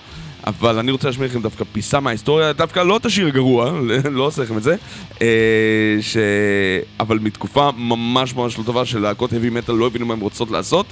אבל 0.48 0.80
אני 0.80 0.92
רוצה 0.92 1.08
להשמיע 1.08 1.28
לכם 1.28 1.42
דווקא 1.42 1.64
פיסה 1.72 2.00
מההיסטוריה, 2.00 2.54
דווקא 2.54 2.80
לא 2.80 2.98
את 2.98 3.06
השיר 3.06 3.28
הגרוע, 3.28 3.72
לא 4.12 4.24
עושה 4.24 4.44
לכם 4.44 4.58
את 4.58 4.64
זה, 4.64 4.76
אה, 5.22 5.98
ש... 6.02 6.18
אבל 7.00 7.20
מתקופה 7.20 7.70
ממש 7.78 8.36
ממש 8.36 8.58
לא 8.58 8.64
טובה 8.64 8.86
של 8.86 9.00
להקות 9.00 9.32
heavy 9.32 9.68
metal 9.68 9.72
לא 9.72 9.88
הבינו 9.88 10.06
מה 10.06 10.14
הן 10.14 10.20
רוצות 10.20 10.52
לעשות, 10.52 10.86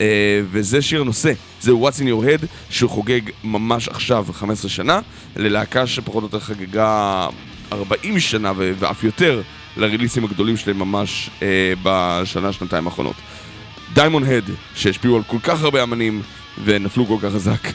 אה, 0.00 0.40
וזה 0.50 0.82
שיר 0.82 1.00
הנושא, 1.00 1.32
זה 1.60 1.70
What's 1.70 2.00
in 2.00 2.04
your 2.04 2.24
head, 2.24 2.46
שחוגג 2.70 3.20
ממש 3.44 3.88
עכשיו 3.88 4.26
15 4.32 4.70
שנה, 4.70 5.00
ללהקה 5.36 5.86
שפחות 5.86 6.22
או 6.22 6.26
יותר 6.26 6.40
חגגה 6.40 7.26
40 7.72 8.20
שנה 8.20 8.52
ואף 8.56 9.04
יותר 9.04 9.42
לריליסים 9.76 10.24
הגדולים 10.24 10.56
שלהם 10.56 10.78
ממש 10.78 11.30
אה, 11.42 11.72
בשנה, 11.82 12.52
שנתיים 12.52 12.86
האחרונות. 12.86 13.16
Diamond 13.94 14.26
Head, 14.28 14.50
שהשפיעו 14.74 15.16
על 15.16 15.22
כל 15.22 15.38
כך 15.42 15.62
הרבה 15.62 15.82
אמנים 15.82 16.22
ונפלו 16.64 17.06
כל 17.06 17.16
כך 17.22 17.32
חזק, 17.32 17.68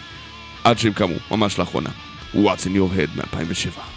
עד 0.63 0.79
שהם 0.79 0.93
קמו, 0.93 1.15
ממש 1.31 1.59
לאחרונה. 1.59 1.89
What's 2.35 2.65
in 2.65 2.73
your 2.75 2.97
head 2.97 3.17
מ-2007. 3.17 3.92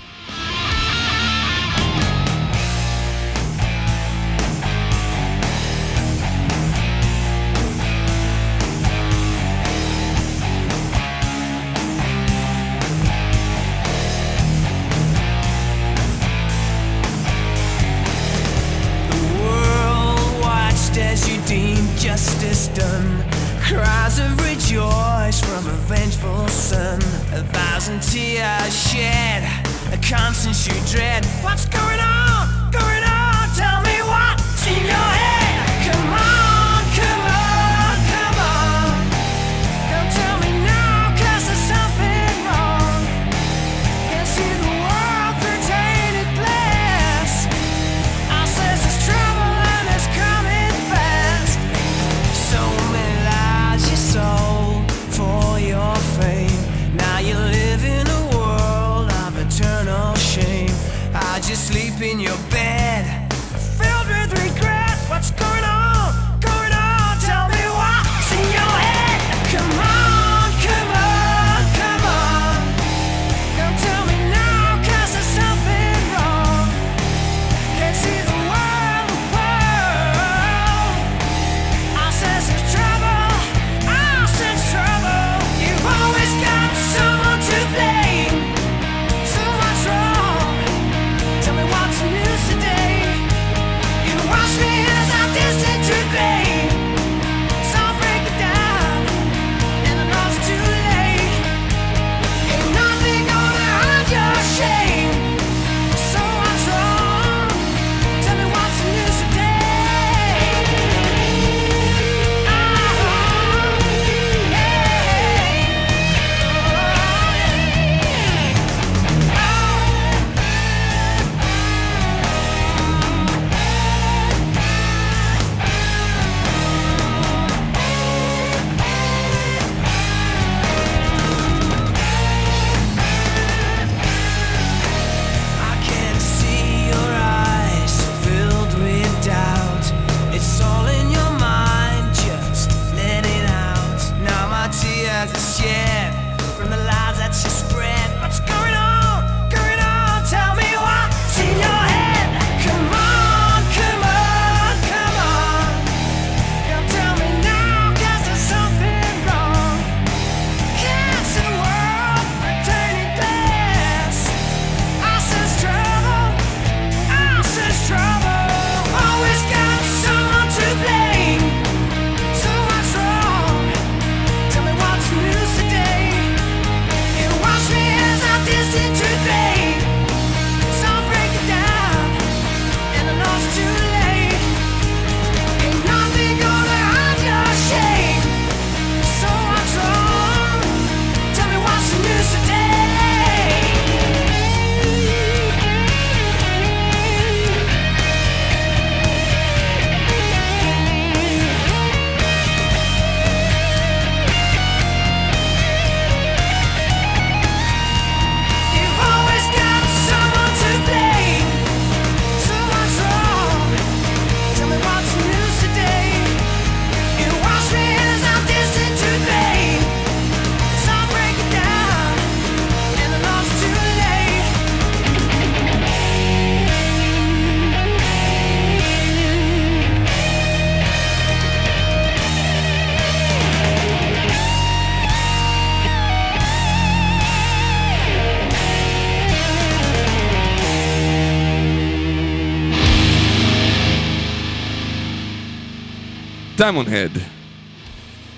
Diamond 246.57 246.89
Head. 246.89 247.21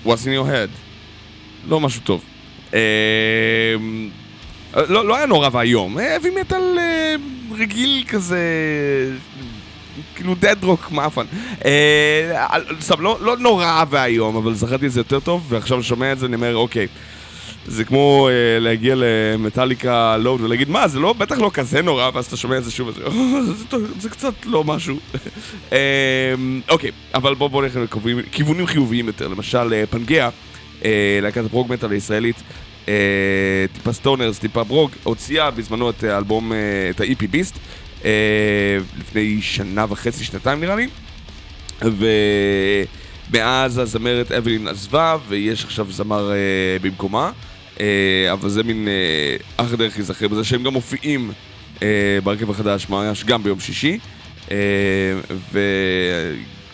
What's 0.03 0.25
in 0.25 0.33
your 0.33 0.45
head. 0.45 0.69
לא 1.67 1.79
משהו 1.79 2.01
טוב. 2.03 2.23
אה, 2.73 3.75
לא, 4.75 5.07
לא 5.07 5.15
היה 5.17 5.25
נורא 5.25 5.49
ואיום, 5.51 5.97
האבי 5.97 6.29
מטאל 6.41 6.77
אה, 6.79 7.15
רגיל 7.57 8.03
כזה, 8.07 8.39
כאילו 10.15 10.35
דד 10.35 10.63
רוק 10.63 10.91
מאפן. 10.91 11.25
אה, 11.65 12.47
סתם, 12.81 13.01
לא, 13.01 13.17
לא 13.21 13.37
נורא 13.37 13.83
ואיום, 13.89 14.35
אבל 14.35 14.53
זכרתי 14.53 14.87
את 14.87 14.91
זה 14.91 14.99
יותר 14.99 15.19
טוב, 15.19 15.45
ועכשיו 15.49 15.83
שומע 15.83 16.11
את 16.11 16.19
זה, 16.19 16.25
אני 16.25 16.35
אומר, 16.35 16.55
אוקיי. 16.55 16.87
זה 17.79 17.85
כמו 17.85 18.29
אה, 18.29 18.59
להגיע 18.59 18.95
למטאליקה 18.97 20.17
לואוד 20.17 20.41
ולהגיד, 20.41 20.69
מה, 20.69 20.87
זה 20.87 20.99
לא, 20.99 21.13
בטח 21.13 21.37
לא 21.37 21.51
כזה 21.53 21.81
נורא, 21.81 22.09
ואז 22.13 22.25
אתה 22.25 22.37
שומע 22.37 22.57
את 22.57 22.63
זה 22.63 22.71
שוב, 22.71 22.89
"אה, 22.89 23.11
זה, 23.57 23.65
טוב, 23.69 23.81
זה 23.99 24.09
קצת 24.09 24.33
לא 24.45 24.63
משהו. 24.63 24.97
אה, 25.73 26.33
אוקיי, 26.69 26.91
אבל 27.13 27.35
בואו 27.35 27.49
בוא 27.49 27.63
נלך 27.63 27.75
לכיוונים 27.75 28.65
חיוביים 28.67 29.07
יותר, 29.07 29.27
למשל 29.27 29.73
אה, 29.73 29.83
פנגea, 29.91 30.31
אה, 30.85 31.19
להקת 31.21 31.45
הפרוג 31.45 31.71
מטאל 31.71 31.91
הישראלית, 31.91 32.35
אה, 32.87 32.93
טיפה 33.73 33.93
סטונרס, 33.93 34.39
טיפה 34.39 34.63
ברוג, 34.63 34.91
הוציאה 35.03 35.51
בזמנו 35.51 35.89
את 35.89 36.03
האלבום, 36.03 36.53
אה, 36.53 36.57
את 36.89 37.01
ה-EP 37.01 37.27
ביסט, 37.31 37.59
אה, 38.05 38.11
לפני 38.99 39.41
שנה 39.41 39.85
וחצי, 39.89 40.23
שנתיים 40.23 40.59
נראה 40.61 40.75
לי. 40.75 40.87
ומאז 43.31 43.77
הזמרת 43.77 44.31
אבלין 44.31 44.67
עזבה, 44.67 45.17
ויש 45.27 45.63
עכשיו 45.65 45.87
זמר 45.91 46.31
אה, 46.31 46.35
במקומה. 46.81 47.31
אה, 47.81 48.31
אבל 48.31 48.49
זה 48.49 48.63
מין 48.63 48.87
אה, 48.87 49.35
אח 49.65 49.73
דרך 49.73 49.97
ייזכר 49.97 50.27
בזה 50.27 50.43
שהם 50.43 50.63
גם 50.63 50.73
מופיעים 50.73 51.31
אה, 51.83 51.87
בהרכב 52.23 52.49
החדש 52.49 52.89
ממש 52.89 53.23
גם 53.23 53.43
ביום 53.43 53.59
שישי. 53.59 53.99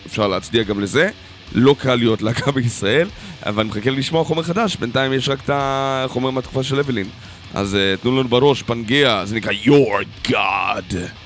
ואפשר 0.04 0.28
להצדיע 0.28 0.62
גם 0.62 0.80
לזה. 0.80 1.08
לא 1.52 1.76
קל 1.78 1.94
להיות 1.94 2.22
להקה 2.22 2.50
בישראל, 2.52 3.08
אבל 3.46 3.60
אני 3.60 3.68
מחכה 3.68 3.90
לשמוע 3.90 4.24
חומר 4.24 4.42
חדש, 4.42 4.76
בינתיים 4.76 5.12
יש 5.12 5.28
רק 5.28 5.38
את 5.44 5.50
החומר 5.52 6.30
מהתקופה 6.30 6.62
של 6.62 6.78
אבלין. 6.78 7.06
אז 7.54 7.76
תנו 8.02 8.10
לנו 8.10 8.28
בראש, 8.28 8.62
פנגea, 8.62 9.24
זה 9.24 9.36
נקרא 9.36 9.52
Your 9.52 10.28
God. 10.28 11.25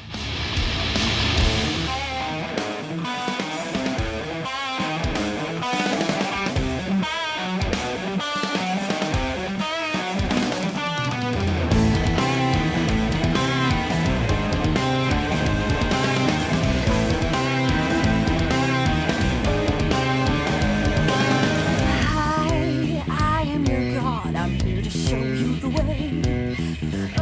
You 25.36 25.54
the 25.56 25.68
way. 25.68 27.19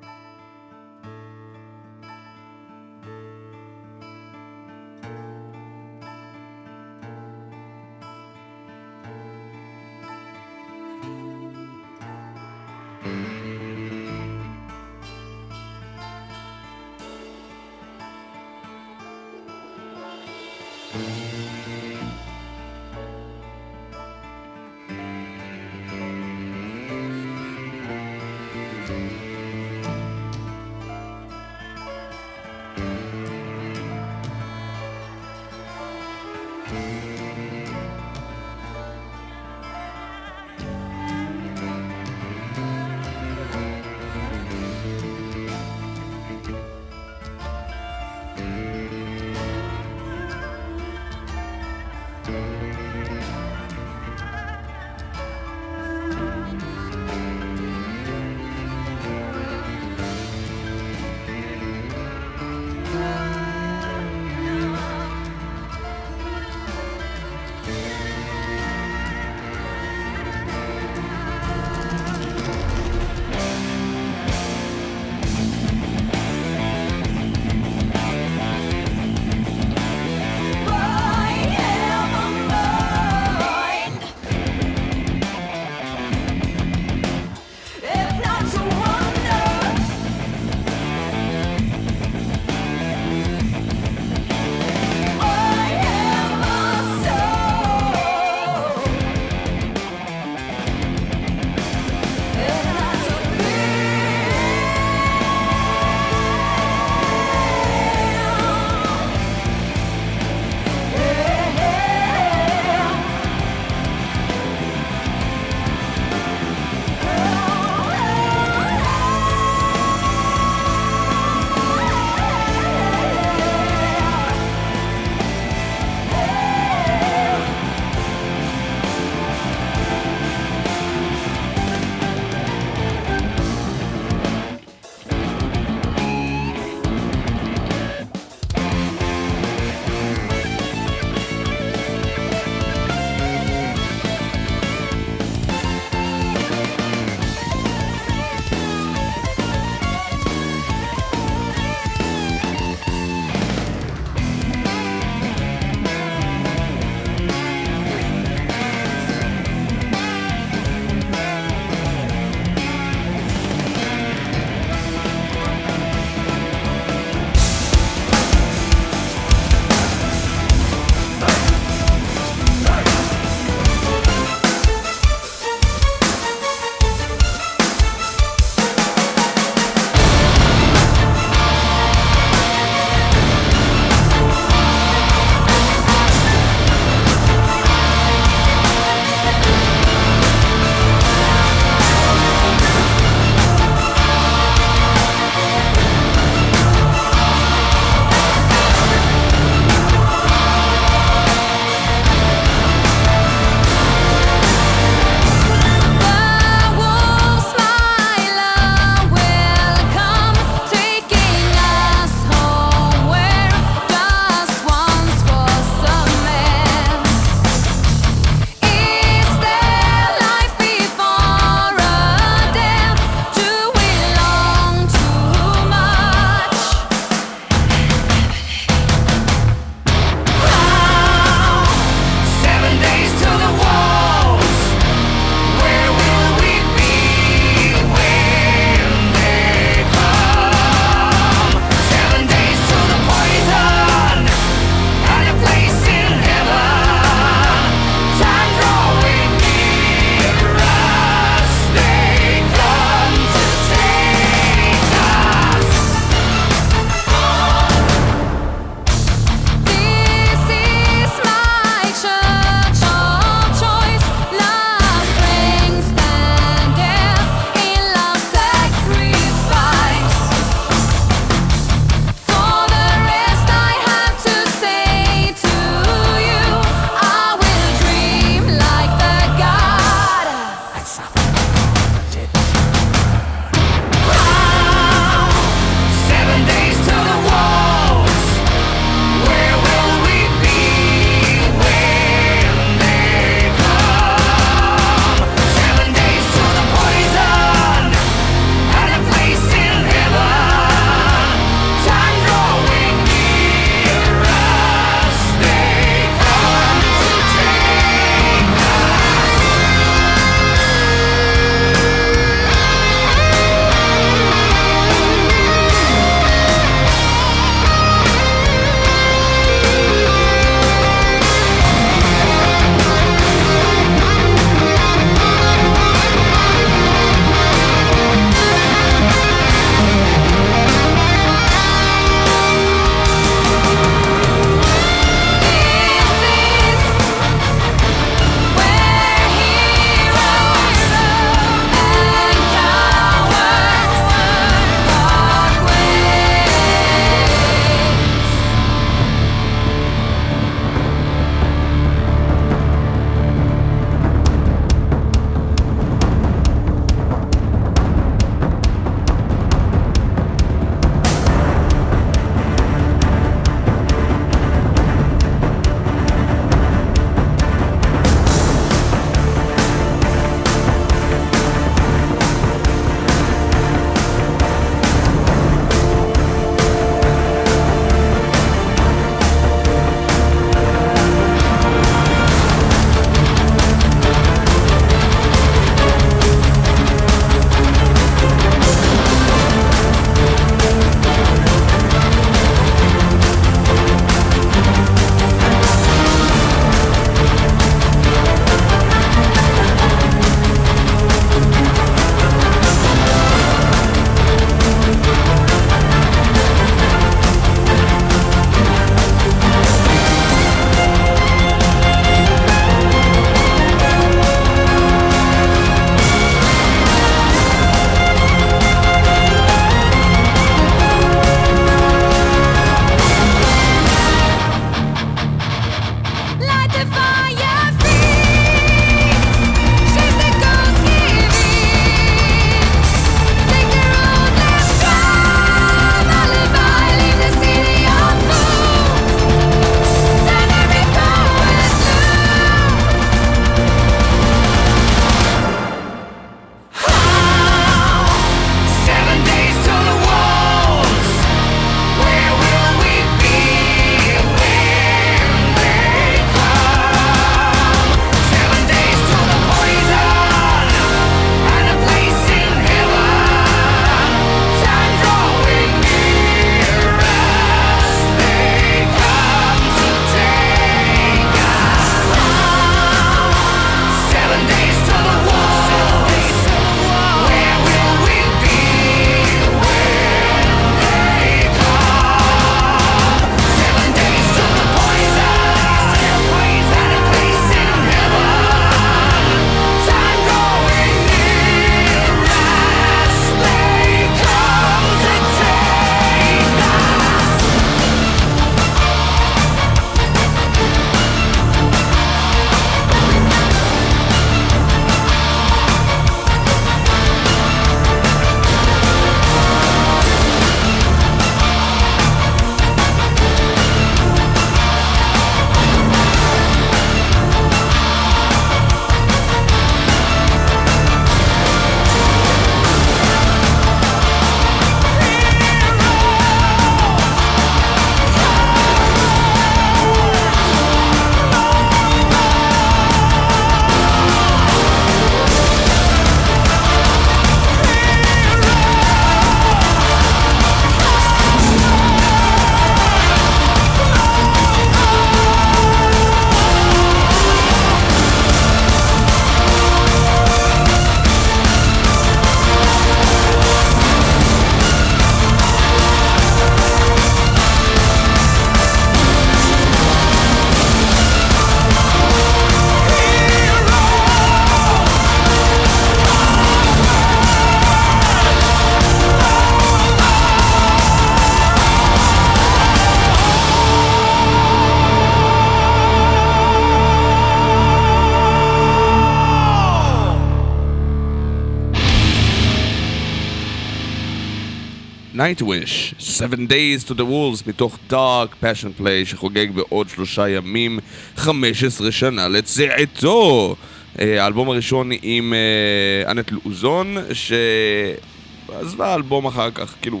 Nightwish, 585.24 585.94
Seven 585.98 586.46
Days 586.46 586.84
to 586.84 586.94
the 586.94 587.04
Wolves, 587.04 587.48
מתוך 587.48 587.78
Dark 587.90 588.44
Passion 588.44 588.80
Play, 588.80 589.04
שחוגג 589.04 589.46
בעוד 589.54 589.88
שלושה 589.88 590.28
ימים 590.28 590.78
15 591.16 591.92
שנה 591.92 592.28
לצאתו. 592.28 593.56
אה, 594.00 594.22
האלבום 594.24 594.48
הראשון 594.48 594.90
עם 595.02 595.34
אה, 595.34 596.10
אנט 596.10 596.32
לוזון, 596.32 596.96
שעזבה 597.12 598.94
אלבום 598.94 599.26
אחר 599.26 599.50
כך, 599.50 599.74
כאילו, 599.82 600.00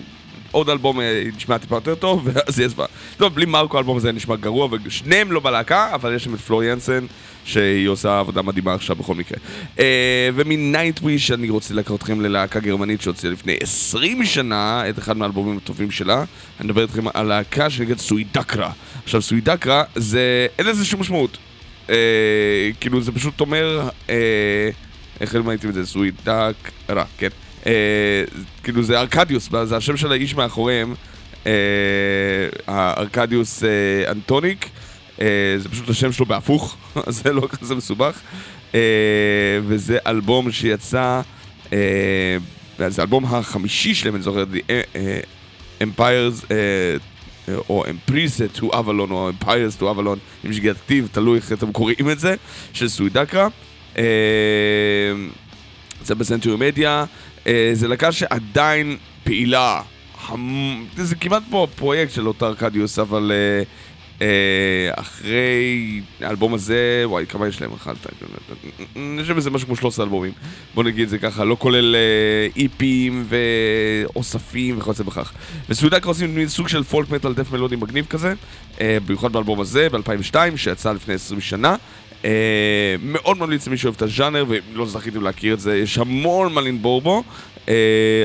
עוד 0.50 0.70
אלבום 0.70 1.00
אה, 1.00 1.22
נשמע 1.36 1.58
טיפה 1.58 1.76
יותר 1.76 1.94
טוב, 1.94 2.22
ואז 2.32 2.58
היא 2.58 2.66
עזבה. 2.66 2.86
טוב, 3.16 3.34
בלי 3.34 3.46
מרקו 3.46 3.76
האלבום 3.76 3.96
הזה 3.96 4.12
נשמע 4.12 4.36
גרוע, 4.36 4.68
ושניהם 4.84 5.32
לא 5.32 5.40
בלהקה, 5.40 5.94
אבל 5.94 6.14
יש 6.14 6.24
שם 6.24 6.34
את 6.34 6.40
פלור 6.40 6.64
ינסן, 6.64 7.06
שהיא 7.44 7.88
עושה 7.88 8.18
עבודה 8.18 8.42
מדהימה 8.42 8.74
עכשיו 8.74 8.96
בכל 8.96 9.14
מקרה. 9.14 9.38
אה, 9.78 10.28
ומנייטוויש 10.34 11.30
אני 11.30 11.50
רוצה 11.50 11.74
לקחת 11.74 11.94
אתכם 11.94 12.20
ללהקה 12.20 12.60
גרמנית 12.60 13.00
שהוציאה 13.00 13.32
לפני 13.32 13.56
20 13.62 14.24
שנה 14.24 14.88
את 14.88 14.98
אחד 14.98 15.16
מהאלבומים 15.16 15.56
הטובים 15.56 15.90
שלה. 15.90 16.24
אני 16.60 16.68
מדבר 16.68 16.82
איתכם 16.82 17.04
על 17.14 17.26
להקה 17.26 17.70
שנקראת 17.70 17.98
סוידקרה. 17.98 18.70
עכשיו 19.04 19.22
סוידקרה 19.22 19.82
זה, 19.94 20.46
אין 20.58 20.66
לזה 20.66 20.84
שום 20.84 21.00
משמעות. 21.00 21.38
אה, 21.90 22.70
כאילו 22.80 23.00
זה 23.00 23.12
פשוט 23.12 23.40
אומר, 23.40 23.88
אה, 24.10 24.70
איך 25.20 25.34
ראיתם 25.34 25.68
את 25.68 25.74
זה? 25.74 25.86
סוידקרה, 25.86 27.04
כן. 27.18 27.28
כאילו 28.62 28.82
זה 28.82 29.00
ארקדיוס, 29.00 29.48
זה 29.64 29.76
השם 29.76 29.96
של 29.96 30.12
האיש 30.12 30.34
מאחוריהם, 30.34 30.94
הארקדיוס 32.66 33.64
אה, 33.64 34.10
אנטוניק, 34.10 34.68
זה 35.58 35.68
פשוט 35.70 35.90
השם 35.90 36.12
שלו 36.12 36.26
בהפוך, 36.26 36.76
זה 37.08 37.32
לא 37.32 37.48
כזה 37.50 37.74
מסובך, 37.74 38.20
אה, 38.74 38.80
וזה 39.66 39.98
אלבום 40.06 40.52
שיצא, 40.52 41.20
אה, 41.72 41.78
זה 42.88 43.02
האלבום 43.02 43.24
החמישי 43.24 43.94
שלהם, 43.94 44.14
אני 44.14 44.22
זוכר, 44.22 44.44
The 44.54 44.72
אה, 44.96 45.20
Empires, 45.80 46.44
אה, 46.50 46.96
או 47.68 47.84
Empress 47.84 48.58
to 48.58 48.62
Avalon, 48.62 49.10
או 49.10 49.30
Empires 49.30 49.80
to 49.80 49.82
Avalon, 49.82 50.18
עם 50.44 50.52
שגיאת 50.52 50.76
כתיב, 50.76 51.08
תלוי 51.12 51.38
איך 51.38 51.52
אתם 51.52 51.72
קוראים 51.72 52.10
את 52.10 52.18
זה, 52.18 52.34
של 52.72 52.88
סוידקרה. 52.88 53.48
אה, 53.98 54.04
זה 56.04 56.14
בסנטרי 56.14 56.56
מדיה, 56.56 57.04
אה, 57.46 57.70
זה 57.72 57.88
להקה 57.88 58.12
שעדיין 58.12 58.96
פעילה. 59.24 59.82
זה 60.96 61.14
כמעט 61.14 61.42
כמו 61.48 61.68
פרויקט 61.76 62.12
של 62.12 62.28
אותה 62.28 62.46
ארקדיוס, 62.46 62.98
אבל 62.98 63.32
אה, 63.32 63.36
אה, 63.36 63.62
אחרי 64.90 66.00
האלבום 66.20 66.54
הזה, 66.54 67.02
וואי, 67.04 67.26
כמה 67.26 67.48
יש 67.48 67.60
להם? 67.60 67.72
אחד, 67.72 67.94
אני 68.96 69.22
חושב 69.22 69.40
שזה 69.40 69.50
משהו 69.50 69.66
כמו 69.66 69.76
13 69.76 70.04
אלבומים. 70.04 70.32
בוא 70.74 70.84
נגיד 70.84 71.02
את 71.02 71.08
זה 71.08 71.18
ככה, 71.18 71.44
לא 71.44 71.56
כולל 71.58 71.96
אה, 71.96 72.62
איפים 72.62 73.26
ואוספים 73.28 74.78
וכיוצא 74.78 75.02
בכך. 75.02 75.32
וסוידקה 75.68 76.08
עושים 76.08 76.34
מין 76.34 76.48
סוג 76.48 76.68
של 76.68 76.82
פולק 76.82 77.10
מטאל 77.10 77.34
דף 77.34 77.52
מלודי 77.52 77.76
מגניב 77.76 78.06
כזה, 78.06 78.34
אה, 78.80 78.98
במיוחד 79.06 79.32
באלבום 79.32 79.60
הזה, 79.60 79.88
ב-2002, 79.88 80.36
שיצא 80.56 80.92
לפני 80.92 81.14
20 81.14 81.40
שנה. 81.40 81.76
מאוד 83.02 83.38
ממליץ 83.38 83.66
למי 83.66 83.76
שאוהב 83.76 83.94
את 83.94 84.02
הז'אנר, 84.02 84.44
ולא 84.48 84.86
זכיתם 84.86 85.22
להכיר 85.22 85.54
את 85.54 85.60
זה, 85.60 85.76
יש 85.76 85.98
המון 85.98 86.52
מה 86.52 86.60
לנבור 86.60 87.00
בו. 87.00 87.22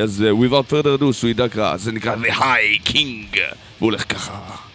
אז 0.04 0.26
without 0.42 0.72
further 0.72 1.02
ado, 1.02 1.12
סוידקרה, 1.12 1.78
זה 1.78 1.92
נקרא 1.92 2.16
The 2.16 2.34
High 2.34 2.90
King, 2.90 3.38
והוא 3.38 3.50
הולך 3.80 4.14
ככה. 4.14 4.69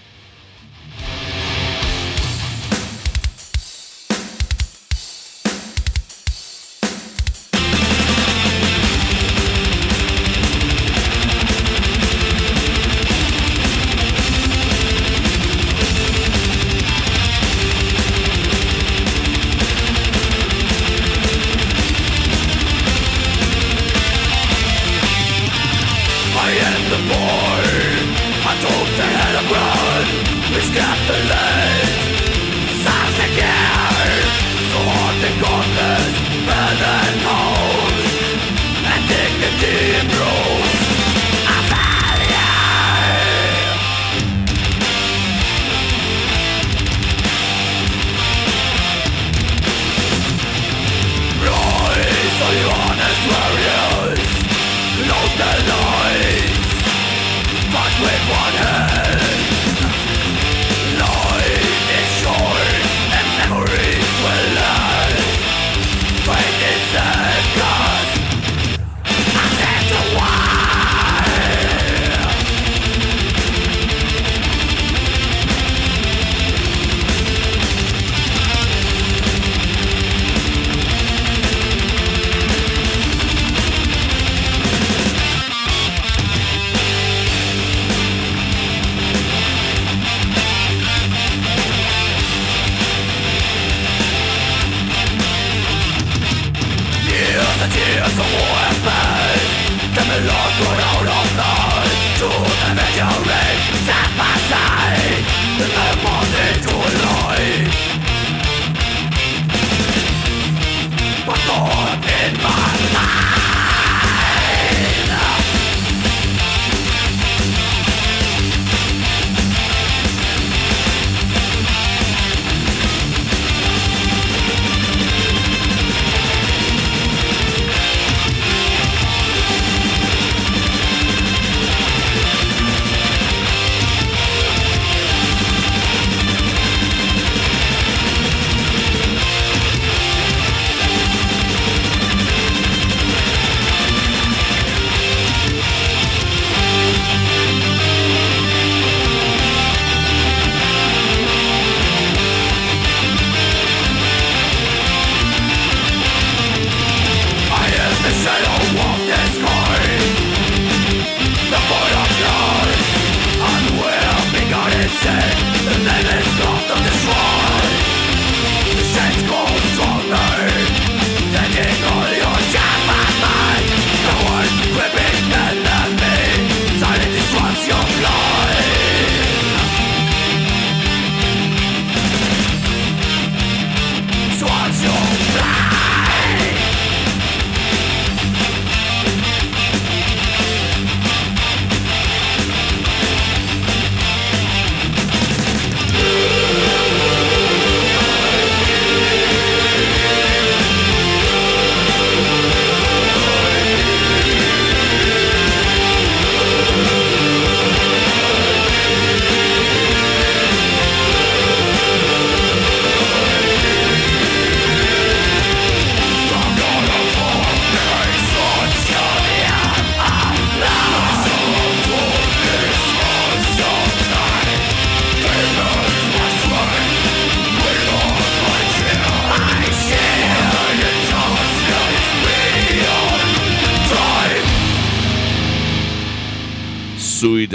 the 98.16 98.22
one. 98.22 98.63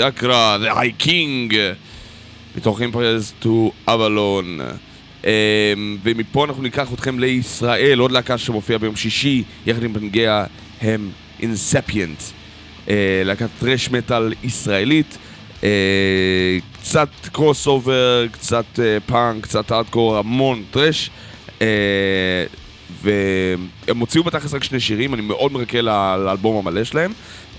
אקרא, 0.09 0.57
The 0.57 0.77
High 0.77 1.03
King, 1.03 1.53
מתוך 2.55 2.81
to 3.43 3.89
Avalon. 3.89 4.61
אמ, 5.23 5.97
ומפה 6.03 6.45
אנחנו 6.45 6.63
ניקח 6.63 6.93
אתכם 6.93 7.19
לישראל, 7.19 7.99
עוד 7.99 8.11
להקה 8.11 8.37
שמופיעה 8.37 8.79
ביום 8.79 8.95
שישי, 8.95 9.43
יחד 9.65 9.83
עם 9.83 9.95
Pangea 9.95 10.47
הם 10.81 11.09
Insapient. 11.39 12.21
להקת 13.25 13.49
thrash 13.59 13.89
metal 13.89 14.33
ישראלית. 14.43 15.17
אה, 15.63 16.57
קצת 16.73 17.09
crossover, 17.31 18.25
קצת 18.31 18.65
אה, 18.79 18.97
פאנק, 19.05 19.43
קצת 19.43 19.71
הארדקור, 19.71 20.17
המון 20.17 20.63
thrash. 20.71 21.09
והם 23.03 23.99
הוציאו 23.99 24.23
בתכלס 24.23 24.53
רק 24.53 24.63
שני 24.63 24.79
שירים, 24.79 25.13
אני 25.13 25.21
מאוד 25.21 25.53
מחכה 25.53 25.81
ל- 25.81 26.17
לאלבום 26.25 26.67
המלא 26.67 26.83
שלהם. 26.83 27.11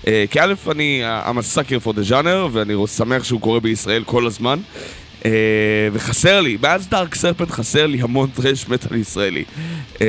אה, 0.07 0.25
כי 0.31 0.39
א', 0.41 0.53
אני 0.71 1.03
sucker 1.55 1.85
for 1.87 1.91
the 1.93 2.09
genre, 2.11 2.49
ואני 2.51 2.73
שמח 2.87 3.23
שהוא 3.23 3.41
קורה 3.41 3.59
בישראל 3.59 4.03
כל 4.03 4.27
הזמן. 4.27 4.59
אה, 5.25 5.31
וחסר 5.93 6.41
לי, 6.41 6.57
מאז 6.61 6.87
Dark 6.87 7.15
Serpent 7.15 7.51
חסר 7.51 7.87
לי 7.87 8.01
המון 8.01 8.29
thrash 8.29 8.67
metal 8.67 8.97
ישראלי. 8.97 9.43
אה, 10.01 10.07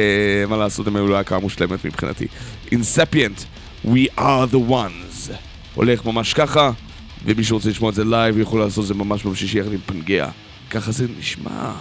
מה 0.49 0.57
לעשות, 0.57 0.87
הם 0.87 0.97
היו 0.97 1.09
להקה 1.09 1.39
מושלמת 1.39 1.85
מבחינתי. 1.85 2.27
Insapient, 2.73 3.41
We 3.85 4.19
are 4.19 4.53
the 4.53 4.71
ones. 4.71 5.33
הולך 5.75 6.05
ממש 6.05 6.35
ככה, 6.35 6.71
ומי 7.25 7.45
שרוצה 7.45 7.69
לשמוע 7.69 7.91
את 7.91 7.95
זה 7.95 8.05
live 8.05 8.39
יכול 8.39 8.61
לעשות 8.61 8.83
את 8.83 8.89
זה 8.89 8.95
ממש 8.95 9.23
ביום 9.23 9.35
יחד 9.55 9.73
עם 9.73 9.79
Pangea. 9.89 10.31
ככה 10.71 10.93
זה 10.93 11.07
נשמע. 11.19 11.73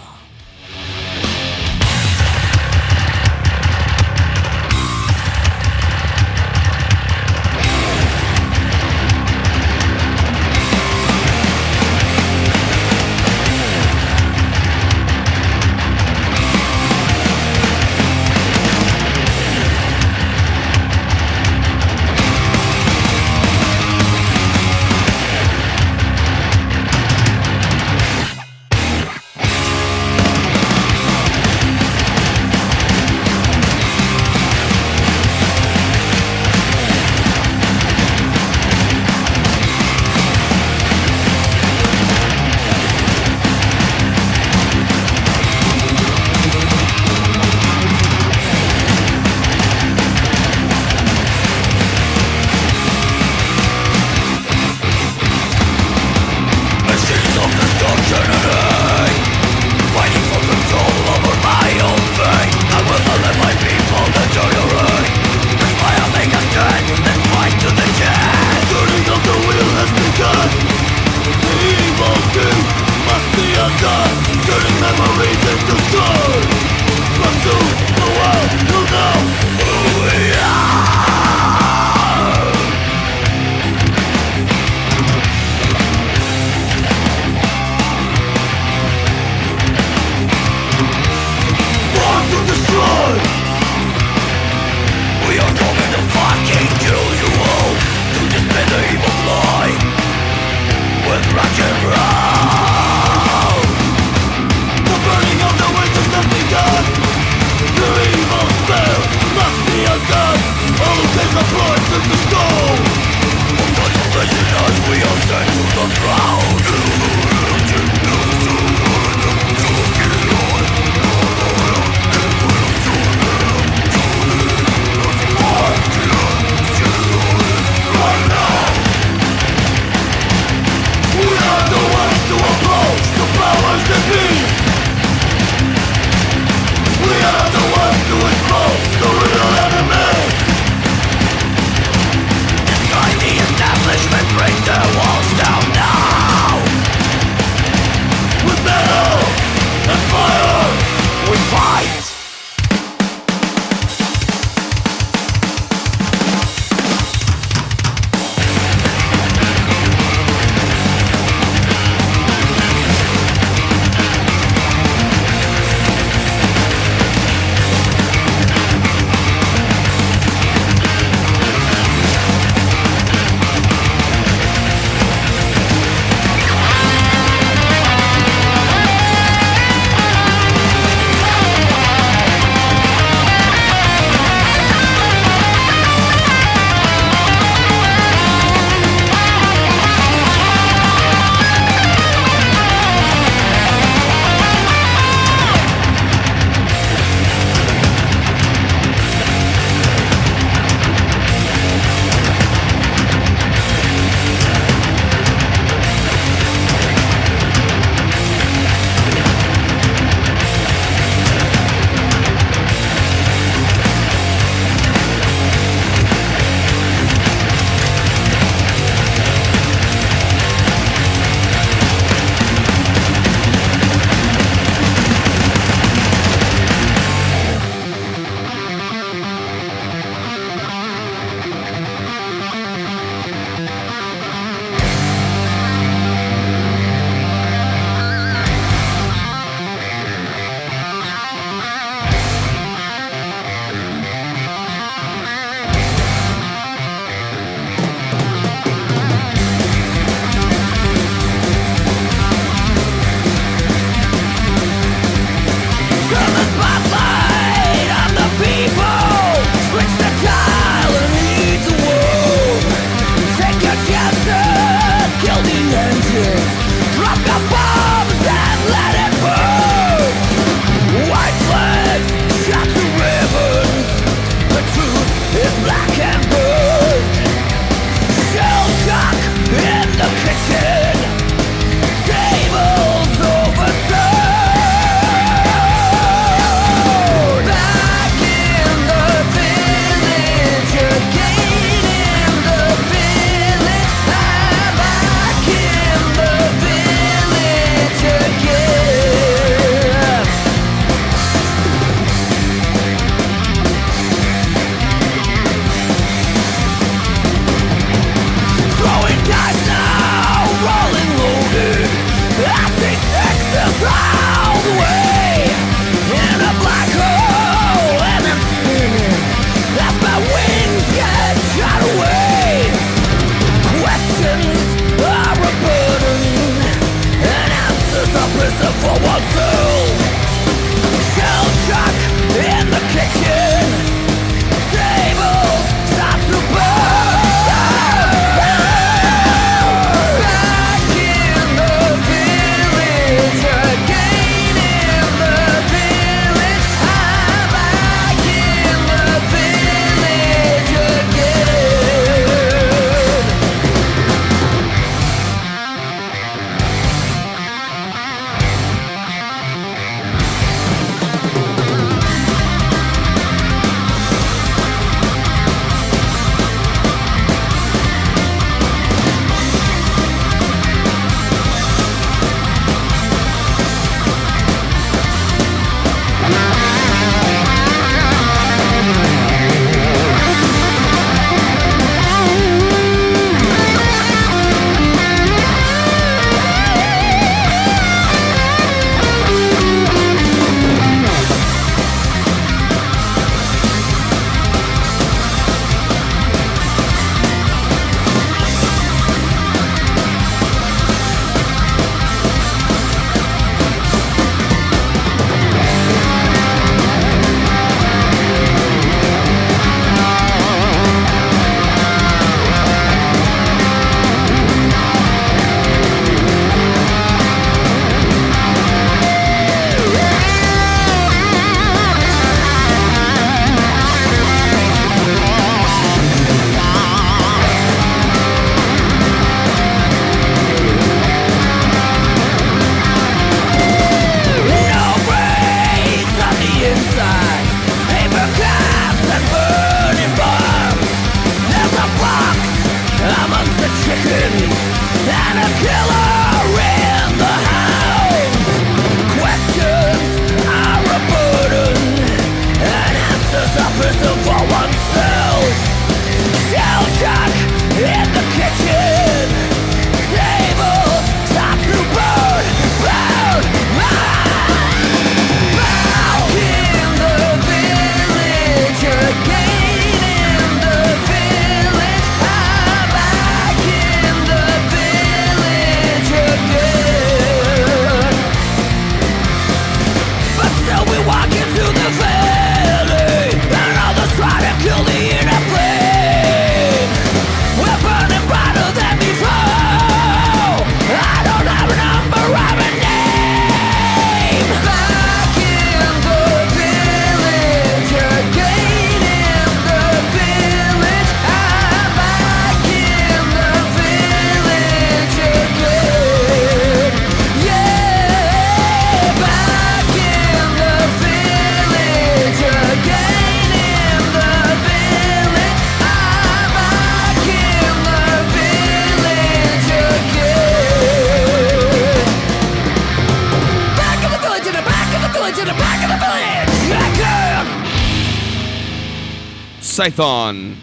סייתון 529.82 530.54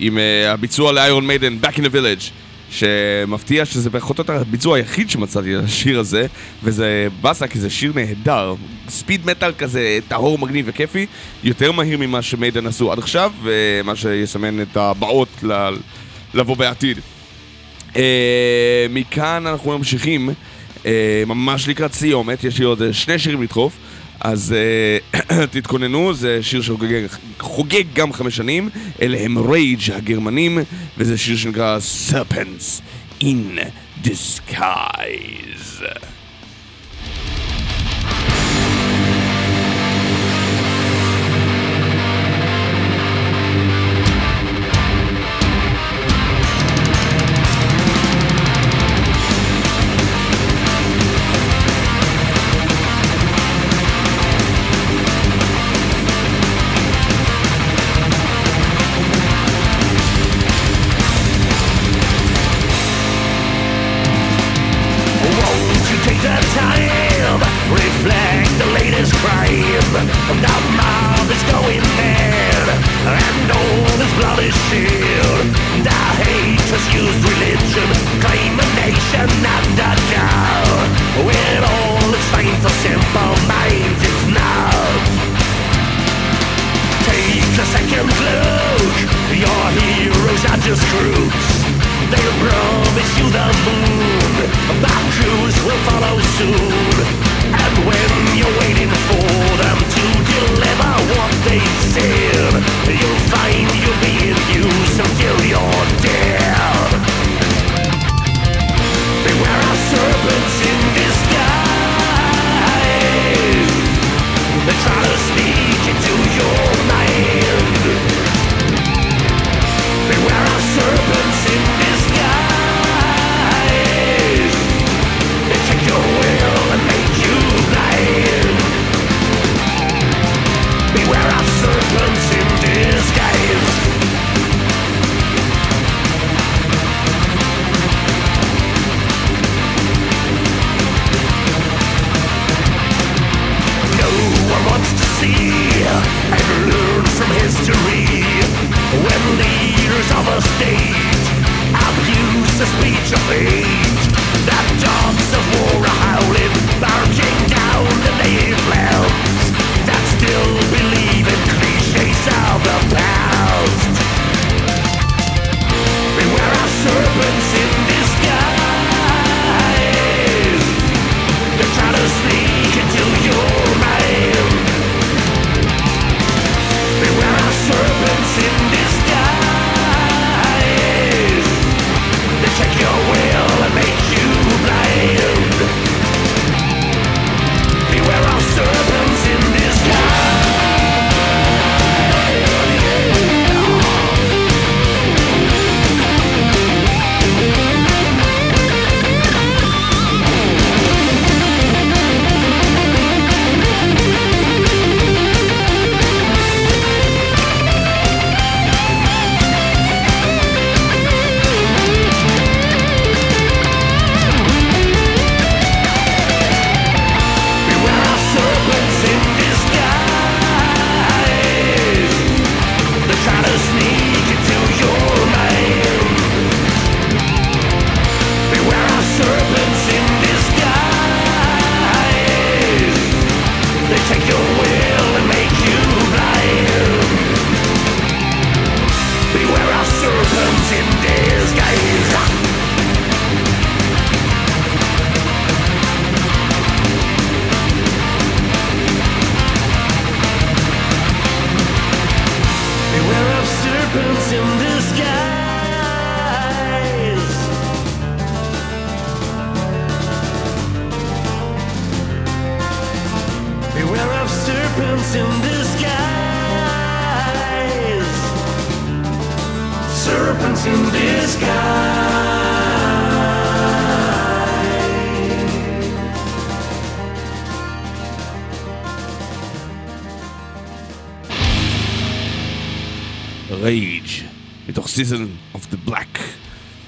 עם 0.00 0.16
אה, 0.16 0.20
הביצוע 0.50 0.92
ל 0.92 0.99
Iron 0.99 1.26
Maiden, 1.26 1.56
Back 1.62 1.74
in 1.74 1.80
the 1.80 1.94
Village 1.94 2.30
שמפתיע 2.70 3.64
שזה 3.64 3.90
פחות 3.90 4.18
או 4.18 4.22
יותר 4.22 4.40
הביצוע 4.40 4.76
היחיד 4.76 5.10
שמצאתי 5.10 5.54
לשיר 5.54 6.00
הזה 6.00 6.26
וזה 6.62 7.08
באסה 7.20 7.46
כי 7.48 7.58
זה 7.58 7.70
שיר 7.70 7.92
נהדר. 7.94 8.54
speed 8.88 9.26
metal 9.26 9.52
כזה 9.52 9.98
טהור, 10.08 10.38
מגניב 10.38 10.64
וכיפי 10.68 11.06
יותר 11.44 11.72
מהיר 11.72 11.98
ממה 11.98 12.22
ש 12.22 12.33
Maiden 12.33 12.66
עשו 12.66 12.92
עד 12.92 12.98
עכשיו 12.98 13.32
ומה 13.42 13.96
שיסמן 13.96 14.62
את 14.62 14.76
הבאות 14.76 15.28
ל... 15.42 15.68
לבוא 16.34 16.56
בעתיד. 16.56 16.98
אה, 17.92 17.96
מכאן 18.90 19.46
אנחנו 19.46 19.78
ממשיכים 19.78 20.28
אה, 20.82 20.86
ממש 21.26 21.68
לקראת 21.68 21.92
סיומת, 21.92 22.44
יש 22.44 22.58
לי 22.58 22.64
עוד 22.64 22.82
שני 22.92 23.18
שירים 23.18 23.42
לדחוף. 23.42 23.78
אז 24.20 24.54
אה, 24.56 24.98
תתכוננו, 25.50 26.14
זה 26.14 26.42
שיר 26.42 26.62
שחוגג 26.62 27.84
גם 27.94 28.12
חמש 28.12 28.36
שנים, 28.36 28.70
אלה 29.02 29.20
הם 29.20 29.38
רייג' 29.38 29.92
הגרמנים, 29.92 30.58
וזה 30.98 31.18
שיר 31.18 31.36
שנקרא 31.36 31.78
Serpents 32.10 32.80
in 33.22 33.60
Disguise. 34.04 36.13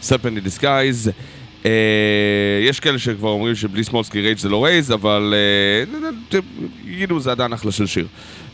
Serpents 0.07 0.43
in 0.43 0.55
Disguise. 0.55 1.11
יש 2.63 2.81
כאלה 2.81 2.99
שכבר 2.99 3.29
אומרים 3.29 3.55
שבלי 3.55 3.85
סמולסקי 3.85 4.21
Rage 4.21 4.39
זה 4.39 4.49
לא 4.49 4.65
Rage, 4.65 4.93
אבל 4.93 5.35
אה, 6.33 6.41
יגידו 6.85 7.21
זה 7.21 7.31
עדיין 7.31 7.53
אחלה 7.53 7.73
של 7.73 7.87
שיר. 7.87 8.07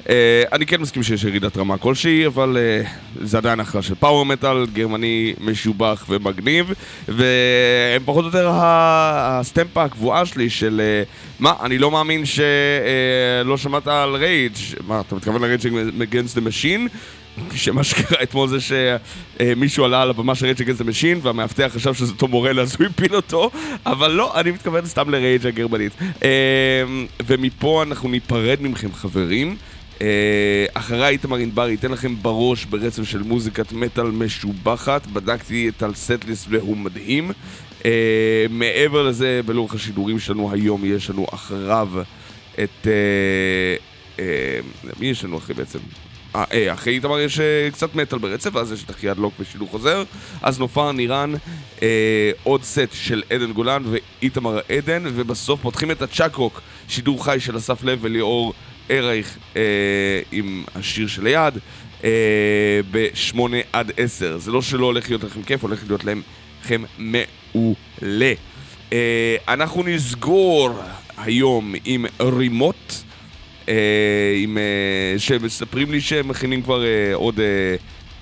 אה, 0.09 0.43
אני 0.53 0.67
כן 0.67 0.81
מסכים 0.81 1.03
שיש 1.03 1.25
ירידת 1.25 1.57
רמה 1.57 1.79
כלשהי, 1.79 2.27
אבל 2.27 2.57
אה, 2.61 2.89
זה 3.23 3.39
עדיין 3.39 3.61
אחלה 3.61 3.83
של 3.83 3.95
power 3.95 4.25
metal, 4.25 4.67
גרמני 4.73 5.35
משובח 5.41 6.05
ומגניב, 6.09 6.73
והם 7.09 8.03
פחות 8.05 8.25
או 8.25 8.29
יותר 8.29 8.51
הסטמפה 8.53 9.85
הקבועה 9.85 10.27
שלי 10.27 10.51
של 10.51 10.81
אה, 10.85 11.03
מה, 11.41 11.53
אני 11.63 11.79
לא 11.79 11.91
מאמין 11.91 12.25
שלא 12.27 13.57
שמעת 13.57 13.87
על 13.87 14.15
Rage, 14.15 14.53
מה, 14.87 15.01
אתה 15.01 15.15
מתכוון 15.15 15.43
ל 15.43 15.46
Rage 15.46 15.61
Against 15.73 16.35
the 16.35 16.41
Machine? 16.41 16.89
שמה 17.55 17.85
שקרה 17.85 18.23
אתמול 18.23 18.49
זה 18.49 18.59
שמישהו 18.61 19.85
עלה 19.85 20.03
על 20.03 20.11
הבמה 20.11 20.35
של 20.35 20.47
Rage 20.47 20.63
Against 20.63 20.75
the 20.75 20.81
Machine 20.81 21.19
והמאבטח 21.23 21.71
חשב 21.75 21.95
שזה 21.95 22.15
תום 22.15 22.31
מורלו 22.31 22.63
אז 22.63 22.77
הוא 22.79 22.87
הפיל 22.87 23.17
אותו 23.17 23.51
אבל 23.87 24.11
לא, 24.11 24.41
אני 24.41 24.51
מתכוון 24.51 24.87
סתם 24.87 25.11
ל 25.11 25.18
Rage 25.18 25.47
הגרמנית. 25.47 25.93
אה, 26.25 26.29
ומפה 27.27 27.83
אנחנו 27.83 28.09
ניפרד 28.09 28.59
מכם 28.61 28.93
חברים. 28.93 29.57
אה, 30.03 30.67
אחריי 30.75 31.13
איתמר 31.13 31.37
ענבר 31.37 31.69
ייתן 31.69 31.91
לכם 31.91 32.15
בראש 32.23 32.65
ברצף 32.65 33.03
של 33.05 33.23
מוזיקת 33.23 33.73
מטאל 33.73 34.07
משובחת. 34.07 35.07
בדקתי 35.07 35.69
את 35.69 35.83
ה 35.83 35.95
setlist 35.95 36.47
והוא 36.51 36.77
מדהים. 36.77 37.31
אה, 37.85 38.47
מעבר 38.51 39.03
לזה 39.03 39.41
בלוח 39.47 39.75
השידורים 39.75 40.19
שלנו 40.19 40.53
היום 40.53 40.85
יש 40.85 41.11
לנו 41.11 41.27
אחריו 41.35 41.89
את... 42.63 42.87
אה, 44.19 44.25
מי 45.01 45.07
יש 45.07 45.25
לנו 45.25 45.39
אחרי 45.39 45.55
בעצם? 45.55 45.79
אה, 46.37 46.45
אה, 46.53 46.73
אחרי 46.73 46.95
איתמר 46.95 47.21
יש 47.21 47.41
אה, 47.41 47.69
קצת 47.73 47.95
מטאל 47.95 48.19
ברצף, 48.19 48.51
ואז 48.55 48.73
יש 48.73 48.85
את 48.85 48.91
אחי 48.91 49.09
הדלוק 49.09 49.35
בשידור 49.41 49.69
חוזר. 49.69 50.03
אז 50.43 50.59
נופר 50.59 50.93
נירן, 50.93 51.33
אה, 51.83 52.31
עוד 52.43 52.63
סט 52.63 52.89
של 52.93 53.23
עדן 53.31 53.53
גולן 53.53 53.83
ואיתמר 53.91 54.61
עדן, 54.69 55.03
ובסוף 55.07 55.61
פותחים 55.61 55.91
את 55.91 56.03
הצ'אקרוק, 56.03 56.61
שידור 56.89 57.25
חי 57.25 57.41
של 57.41 57.57
אסף 57.57 57.85
לב 57.85 57.99
וליאור 58.03 58.55
ארייך 58.91 59.39
אה, 59.57 59.63
עם 60.33 60.65
השיר 60.75 61.07
שליד, 61.07 61.55
אה, 62.05 62.81
ב-8 62.91 63.39
עד 63.73 63.93
10. 63.97 64.39
זה 64.39 64.51
לא 64.51 64.63
שלא 64.63 64.87
הולך 64.87 65.09
להיות 65.09 65.25
לכם 65.25 65.43
כיף, 65.43 65.63
הולך 65.63 65.81
להיות 65.89 66.05
לכם 66.05 66.83
מעולה. 66.99 68.33
אה, 68.93 69.37
אנחנו 69.49 69.83
נסגור 69.83 70.71
היום 71.17 71.75
עם 71.85 72.07
רימוט. 72.21 72.93
אה, 73.69 73.75
עם, 74.37 74.59
אה, 74.59 75.19
שמספרים 75.19 75.93
לי 75.93 76.01
שהם 76.01 76.29
מכינים 76.29 76.63
כבר 76.63 76.85
אה, 76.85 77.15
עוד 77.15 77.41
אה, 77.41 77.47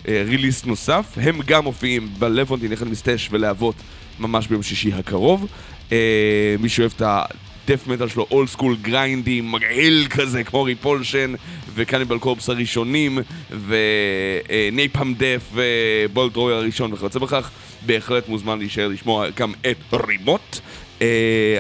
אה, 0.09 0.23
release 0.27 0.65
נוסף. 0.65 1.07
הם 1.17 1.41
גם 1.47 1.65
מופיעים 1.65 2.09
בלבונטין 2.19 2.73
יחד 2.73 2.87
עם 2.87 2.95
סטאש 2.95 3.29
ולהבות 3.31 3.75
ממש 4.19 4.47
ביום 4.47 4.63
שישי 4.63 4.93
הקרוב. 4.93 5.47
אה, 5.93 6.57
מי 6.61 6.69
שאוהב 6.69 6.93
את 6.97 7.03
ה 7.05 7.18
death 7.18 7.87
metal 7.87 8.09
שלו, 8.09 8.27
old 8.31 8.49
school 8.49 8.77
grindy, 8.83 9.41
מגעיל 9.41 10.07
כזה, 10.11 10.45
כמו 10.45 10.63
Repulsion 10.63 11.35
ו 11.75 11.80
Cannibal 11.80 12.19
Corpse 12.19 12.49
הראשונים, 12.49 13.19
ו 13.67 13.88
Napalm 13.88 15.15
Death 15.15 15.46
ו 15.46 15.53
Bolt 15.53 16.37
Thrower 16.37 16.57
הראשון 16.57 16.93
וכיוצא 16.93 17.19
בכך, 17.19 17.51
בהחלט 17.87 18.29
מוזמן 18.29 18.59
להישאר 18.59 18.89
לשמוע 18.89 19.27
גם 19.37 19.53
את 19.71 19.95
רימוט. 20.09 20.61
אה, 21.03 21.07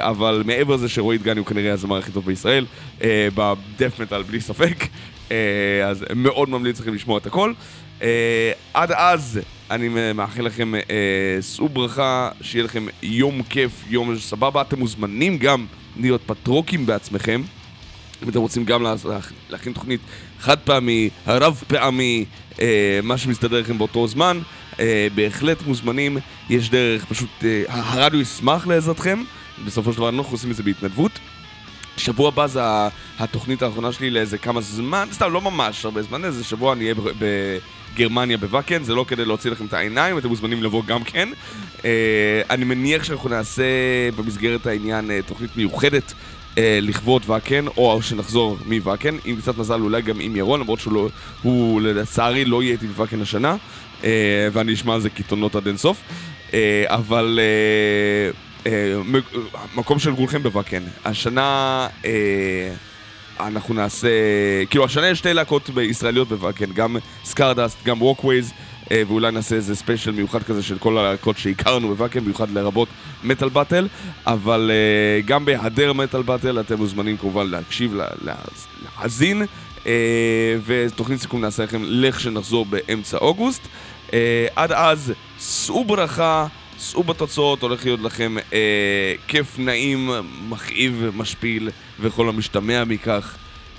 אבל 0.00 0.42
מעבר 0.46 0.74
לזה 0.74 0.88
שרועי 0.88 1.18
דגני 1.18 1.38
הוא 1.38 1.46
כנראה 1.46 1.72
הזמר 1.72 1.96
הכי 1.98 2.12
טוב 2.12 2.26
בישראל, 2.26 2.66
אה, 3.02 3.28
בדף 3.34 4.00
מטאל 4.00 4.22
בלי 4.22 4.40
ספק, 4.40 4.86
אה, 5.32 5.36
אז 5.88 6.04
מאוד 6.16 6.48
ממליץ 6.48 6.80
לכם 6.80 6.94
לשמוע 6.94 7.18
את 7.18 7.26
הכל. 7.26 7.52
עד 8.74 8.92
אז, 8.92 9.40
אני 9.70 9.88
מאחל 10.14 10.42
לכם 10.42 10.72
שאו 11.40 11.68
ברכה, 11.68 12.30
שיהיה 12.42 12.64
לכם 12.64 12.86
יום 13.02 13.42
כיף, 13.42 13.72
יום 13.90 14.18
סבבה. 14.18 14.60
אתם 14.62 14.78
מוזמנים 14.78 15.38
גם 15.38 15.66
להיות 16.00 16.20
פטרוקים 16.26 16.86
בעצמכם. 16.86 17.42
אם 18.22 18.28
אתם 18.28 18.38
רוצים 18.40 18.64
גם 18.64 18.82
לה- 18.82 18.94
להכ- 19.04 19.32
להכין 19.50 19.72
תוכנית 19.72 20.00
חד 20.40 20.58
פעמי, 20.58 21.10
רב 21.26 21.62
פעמי, 21.66 22.24
מה 23.02 23.18
שמסתדר 23.18 23.60
לכם 23.60 23.78
באותו 23.78 24.08
זמן, 24.08 24.38
אה, 24.80 25.06
בהחלט 25.14 25.62
מוזמנים, 25.66 26.18
יש 26.50 26.70
דרך, 26.70 27.04
פשוט 27.04 27.30
אה, 27.44 27.62
הרדיו 27.68 28.20
ישמח 28.20 28.66
לעזרתכם, 28.66 29.22
בסופו 29.64 29.92
של 29.92 29.98
דבר 29.98 30.08
אנחנו 30.08 30.32
עושים 30.32 30.50
את 30.50 30.56
זה 30.56 30.62
בהתנדבות. 30.62 31.12
שבוע 31.96 32.28
הבא 32.28 32.46
זה 32.46 32.60
התוכנית 33.18 33.62
האחרונה 33.62 33.92
שלי 33.92 34.10
לאיזה 34.10 34.38
כמה 34.38 34.60
זמן, 34.60 35.08
סתם 35.12 35.32
לא 35.32 35.40
ממש 35.40 35.84
הרבה 35.84 36.02
זמן, 36.02 36.24
איזה 36.24 36.44
שבוע 36.44 36.72
אני 36.72 36.84
אהיה 36.84 36.94
בגרמניה 37.94 38.36
בוואקן, 38.36 38.84
זה 38.84 38.94
לא 38.94 39.04
כדי 39.08 39.24
להוציא 39.24 39.50
לכם 39.50 39.66
את 39.66 39.72
העיניים, 39.72 40.18
אתם 40.18 40.28
מוזמנים 40.28 40.62
לבוא 40.62 40.82
גם 40.86 41.04
כן. 41.04 41.28
אה, 41.84 42.42
אני 42.50 42.64
מניח 42.64 43.04
שאנחנו 43.04 43.28
נעשה 43.28 43.62
במסגרת 44.16 44.66
העניין 44.66 45.10
תוכנית 45.26 45.56
מיוחדת 45.56 46.12
אה, 46.58 46.78
לכבוד 46.82 47.22
ואקן, 47.26 47.66
או 47.66 48.02
שנחזור 48.02 48.58
מוואקן, 48.66 49.16
עם 49.24 49.36
קצת 49.36 49.58
מזל 49.58 49.80
אולי 49.80 50.02
גם 50.02 50.20
עם 50.20 50.36
ירון, 50.36 50.60
למרות 50.60 50.80
שהוא, 50.80 51.10
לא, 51.80 51.92
לצערי 51.94 52.44
לא 52.44 52.62
יהיה 52.62 52.72
איתי 52.72 52.86
בוואקן 52.86 53.22
השנה, 53.22 53.56
ואני 54.52 54.72
אשמע 54.74 54.94
על 54.94 55.00
זה 55.00 55.10
קיתונות 55.10 55.56
עד 55.56 55.66
אינסוף. 55.66 56.02
אה, 56.54 56.84
אבל 56.88 57.38
אה, 58.66 58.70
אה, 58.72 58.94
מקום 59.74 59.98
של 59.98 60.16
כולכם 60.16 60.42
בוואקן. 60.42 60.82
השנה 61.04 61.86
אה, 62.04 62.10
אנחנו 63.40 63.74
נעשה, 63.74 64.08
כאילו 64.70 64.84
השנה 64.84 65.08
יש 65.08 65.18
שתי 65.18 65.34
להקות 65.34 65.70
ישראליות 65.82 66.28
בוואקן, 66.28 66.72
גם 66.74 66.96
Scardust, 67.24 67.76
גם 67.84 68.02
Walkways, 68.02 68.52
אה, 68.90 69.02
ואולי 69.08 69.30
נעשה 69.32 69.54
איזה 69.56 69.76
special 69.76 70.10
מיוחד 70.10 70.42
כזה 70.42 70.62
של 70.62 70.78
כל 70.78 70.98
הלהקות 70.98 71.38
שהכרנו 71.38 71.88
בוואקן, 71.88 72.20
במיוחד 72.20 72.50
לרבות 72.50 72.88
Metal 73.24 73.48
Battle, 73.48 73.88
אבל 74.26 74.70
אה, 74.74 75.20
גם 75.22 75.44
בהיעדר 75.44 75.92
Metal 75.92 76.22
Battle 76.22 76.60
אתם 76.60 76.76
מוזמנים 76.76 77.16
כמובן 77.16 77.46
להקשיב, 77.50 77.94
לה- 77.94 78.06
לה- 78.22 78.34
להאזין, 78.98 79.42
אה, 79.42 79.46
ותוכנית 80.64 81.20
סיכום 81.20 81.40
נעשה 81.40 81.64
לכם 81.64 81.82
לכשנחזור 81.84 82.66
באמצע 82.66 83.16
אוגוסט. 83.16 83.68
אה, 84.12 84.46
עד 84.56 84.72
אז, 84.72 85.12
שאו 85.38 85.84
ברכה. 85.84 86.46
סעו 86.78 87.02
בתוצאות, 87.02 87.62
הולך 87.62 87.84
להיות 87.84 88.00
לכם 88.00 88.36
אה, 88.52 89.14
כיף 89.28 89.58
נעים, 89.58 90.10
מכאיב, 90.48 91.10
משפיל 91.16 91.70
וכל 92.00 92.28
המשתמע 92.28 92.84
מכך. 92.84 93.36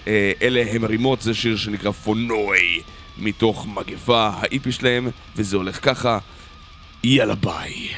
אה, 0.07 0.32
אלה 0.41 0.64
הם 0.72 0.86
רימות, 0.86 1.22
זה 1.22 1.34
שיר 1.34 1.57
שנקרא 1.57 1.91
פונוי 1.91 2.82
מתוך 3.18 3.68
מגפה 3.68 4.30
האיפי 4.34 4.72
שלהם, 4.72 5.07
וזה 5.36 5.57
הולך 5.57 5.80
ככה, 5.86 6.18
יאללה 7.03 7.36
ביי. 7.36 7.90